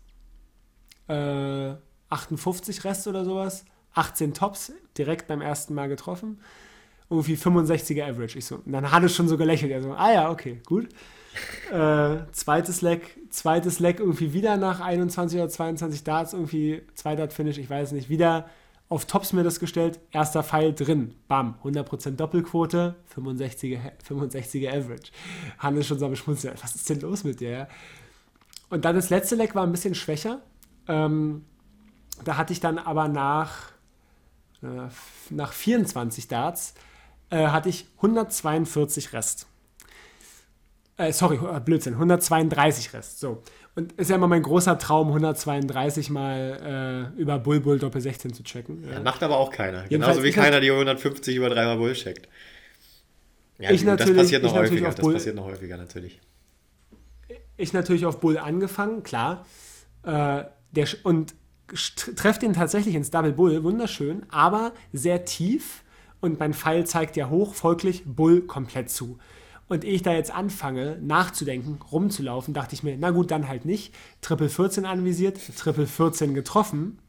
[1.07, 1.73] äh,
[2.09, 6.39] 58 Rest oder sowas, 18 Tops direkt beim ersten Mal getroffen,
[7.09, 8.37] irgendwie 65er Average.
[8.37, 9.71] Ich so, dann hat es schon so gelächelt.
[9.71, 10.89] Er so, ah ja, okay, gut.
[11.71, 17.33] Äh, zweites Leck, zweites Leck irgendwie wieder nach 21 oder 22 Darts, irgendwie zwei Dart
[17.33, 18.49] Finish, ich weiß nicht, wieder
[18.87, 25.11] auf Tops mir das gestellt, erster Pfeil drin, bam, 100% Doppelquote, 65er, 65er Average.
[25.57, 27.67] Hannes schon so beschmunzelt, was ist denn los mit dir?
[28.69, 30.41] Und dann das letzte Leck war ein bisschen schwächer.
[30.87, 31.45] Ähm,
[32.23, 33.71] da hatte ich dann aber nach,
[35.29, 36.75] nach 24 Darts
[37.29, 39.47] äh, hatte ich 142 Rest.
[40.97, 43.19] Äh, sorry, äh, Blödsinn, 132 Rest.
[43.19, 43.43] So.
[43.75, 48.33] Und ist ja immer mein großer Traum, 132 mal äh, über Bull Bull Doppel 16
[48.33, 48.87] zu checken.
[48.89, 49.83] Ja, macht aber auch keiner.
[49.89, 52.29] Jedenfalls Genauso wie keiner die 150 über dreimal Bull checkt.
[53.57, 54.91] Ja, ich gut, das passiert noch häufiger.
[54.91, 56.21] Das passiert noch häufiger natürlich.
[57.57, 59.45] Ich natürlich auf Bull angefangen, klar.
[60.03, 61.35] Äh, der, und
[62.15, 65.83] treffe den tatsächlich ins Double Bull, wunderschön, aber sehr tief
[66.21, 69.19] und mein Pfeil zeigt ja hoch, folglich Bull komplett zu.
[69.67, 73.65] Und ehe ich da jetzt anfange, nachzudenken, rumzulaufen, dachte ich mir, na gut, dann halt
[73.65, 73.93] nicht.
[74.21, 76.99] Triple 14 anvisiert, Triple 14 getroffen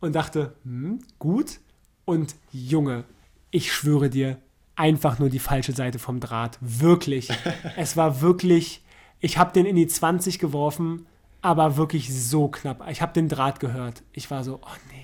[0.00, 1.60] und dachte, hm, gut.
[2.04, 3.04] Und Junge,
[3.50, 4.38] ich schwöre dir,
[4.76, 6.58] einfach nur die falsche Seite vom Draht.
[6.60, 7.28] Wirklich.
[7.76, 8.84] es war wirklich,
[9.20, 11.06] ich habe den in die 20 geworfen,
[11.40, 12.88] aber wirklich so knapp.
[12.90, 14.02] Ich habe den Draht gehört.
[14.12, 15.00] Ich war so, oh nee.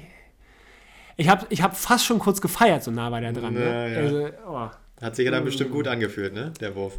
[1.17, 3.55] Ich habe ich hab fast schon kurz gefeiert, so nah war der dran.
[3.55, 3.65] Ne?
[3.65, 3.99] Ja, ja.
[3.99, 4.71] Also, oh.
[5.01, 6.53] Hat sich ja dann bestimmt gut angefühlt, ne?
[6.61, 6.99] Der Wurf.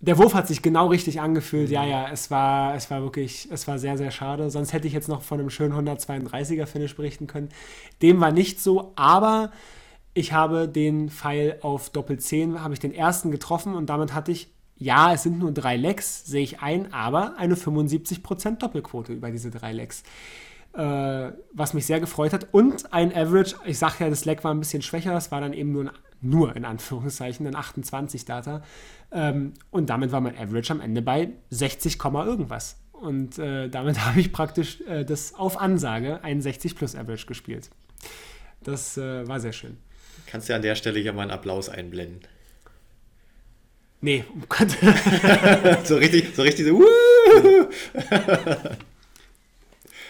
[0.00, 1.70] Der Wurf hat sich genau richtig angefühlt.
[1.70, 4.48] Ja, ja, es war, es war wirklich, es war sehr, sehr schade.
[4.50, 7.48] Sonst hätte ich jetzt noch von einem schönen 132er Finish berichten können.
[8.00, 9.50] Dem war nicht so, aber
[10.14, 14.32] ich habe den Pfeil auf Doppel 10, habe ich den ersten getroffen und damit hatte
[14.32, 14.48] ich
[14.80, 19.50] ja, es sind nur drei Lecks, sehe ich ein, aber eine 75% Doppelquote über diese
[19.50, 20.04] drei Lecks.
[20.78, 22.46] Äh, was mich sehr gefreut hat.
[22.52, 25.52] Und ein Average, ich sage ja, das Leck war ein bisschen schwächer, das war dann
[25.52, 28.62] eben nur, ein, nur in Anführungszeichen ein 28 Data.
[29.10, 32.76] Ähm, und damit war mein Average am Ende bei 60, irgendwas.
[32.92, 37.70] Und äh, damit habe ich praktisch äh, das auf Ansage ein 60 plus Average gespielt.
[38.62, 39.78] Das äh, war sehr schön.
[40.26, 42.20] Kannst du an der Stelle ja mal einen Applaus einblenden.
[44.00, 44.68] Nee, um Gott.
[45.84, 46.80] so richtig, so richtig so.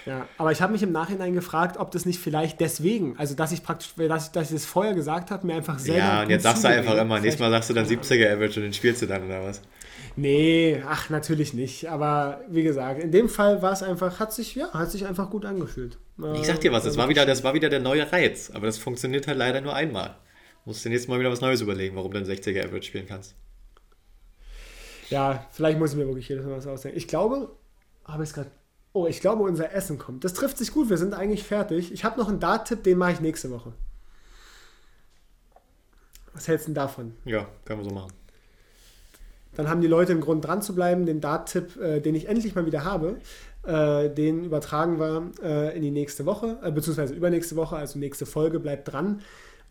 [0.09, 3.53] ja, aber ich habe mich im Nachhinein gefragt, ob das nicht vielleicht deswegen, also dass
[3.53, 5.99] ich praktisch, dass ich, dass ich das vorher gesagt habe, mir einfach selber.
[5.99, 8.63] Ja, und jetzt sagst du einfach immer, nächstes Mal sagst du dann 70er Average und
[8.63, 9.61] den spielst du dann oder was?
[10.17, 11.91] Nee, ach, natürlich nicht.
[11.91, 15.29] Aber wie gesagt, in dem Fall war es einfach, hat sich, ja, hat sich einfach
[15.29, 15.99] gut angefühlt.
[16.35, 18.79] Ich sag dir was, das war wieder, das war wieder der neue Reiz, aber das
[18.79, 20.17] funktioniert halt leider nur einmal.
[20.65, 23.35] Musst du nächstes Mal wieder was Neues überlegen, warum du einen 60er Average spielen kannst.
[25.11, 26.99] Ja, vielleicht muss ich mir wirklich jedes Mal was ausdenken.
[26.99, 27.51] Ich glaube,
[28.05, 28.51] habe ich gerade.
[28.93, 30.25] Oh, ich glaube, unser Essen kommt.
[30.25, 31.93] Das trifft sich gut, wir sind eigentlich fertig.
[31.93, 33.73] Ich habe noch einen Dart-Tipp, den mache ich nächste Woche.
[36.33, 37.15] Was hältst du denn davon?
[37.25, 38.13] Ja, können wir so machen.
[39.55, 41.05] Dann haben die Leute einen Grund dran zu bleiben.
[41.05, 43.19] Den Dart-Tipp, äh, den ich endlich mal wieder habe,
[43.65, 48.25] äh, den übertragen wir äh, in die nächste Woche, äh, beziehungsweise übernächste Woche, also nächste
[48.25, 48.61] Folge.
[48.61, 49.21] Bleibt dran.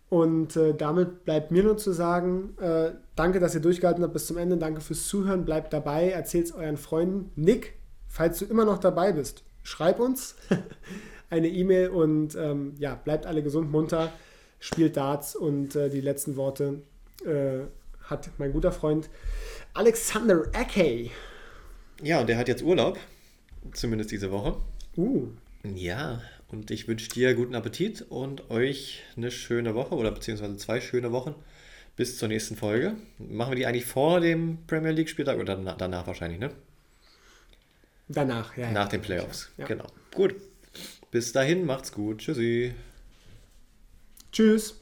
[0.10, 4.28] Und äh, damit bleibt mir nur zu sagen, äh, danke, dass ihr durchgehalten habt bis
[4.28, 4.58] zum Ende.
[4.58, 5.46] Danke fürs Zuhören.
[5.46, 6.10] Bleibt dabei.
[6.10, 7.32] Erzählt es euren Freunden.
[7.36, 7.77] Nick,
[8.18, 10.36] falls du immer noch dabei bist, schreib uns
[11.30, 14.12] eine E-Mail und ähm, ja, bleibt alle gesund, munter,
[14.60, 16.82] spielt Darts und äh, die letzten Worte
[17.24, 17.60] äh,
[18.02, 19.08] hat mein guter Freund
[19.76, 21.12] Alexander Ake.
[22.02, 22.98] Ja, und der hat jetzt Urlaub,
[23.72, 24.58] zumindest diese Woche.
[24.98, 25.28] Uh.
[25.76, 30.82] Ja, und ich wünsche dir guten Appetit und euch eine schöne Woche oder beziehungsweise zwei
[30.82, 31.36] schöne Wochen
[31.96, 32.96] bis zur nächsten Folge.
[33.20, 36.50] Machen wir die eigentlich vor dem Premier League Spieltag oder danach wahrscheinlich, ne?
[38.10, 38.72] Danach, ja.
[38.72, 39.66] Nach den Playoffs, ja.
[39.66, 39.88] genau.
[40.14, 40.36] Gut.
[41.12, 42.20] Bis dahin, macht's gut.
[42.20, 42.74] Tschüssi.
[44.32, 44.76] Tschüss.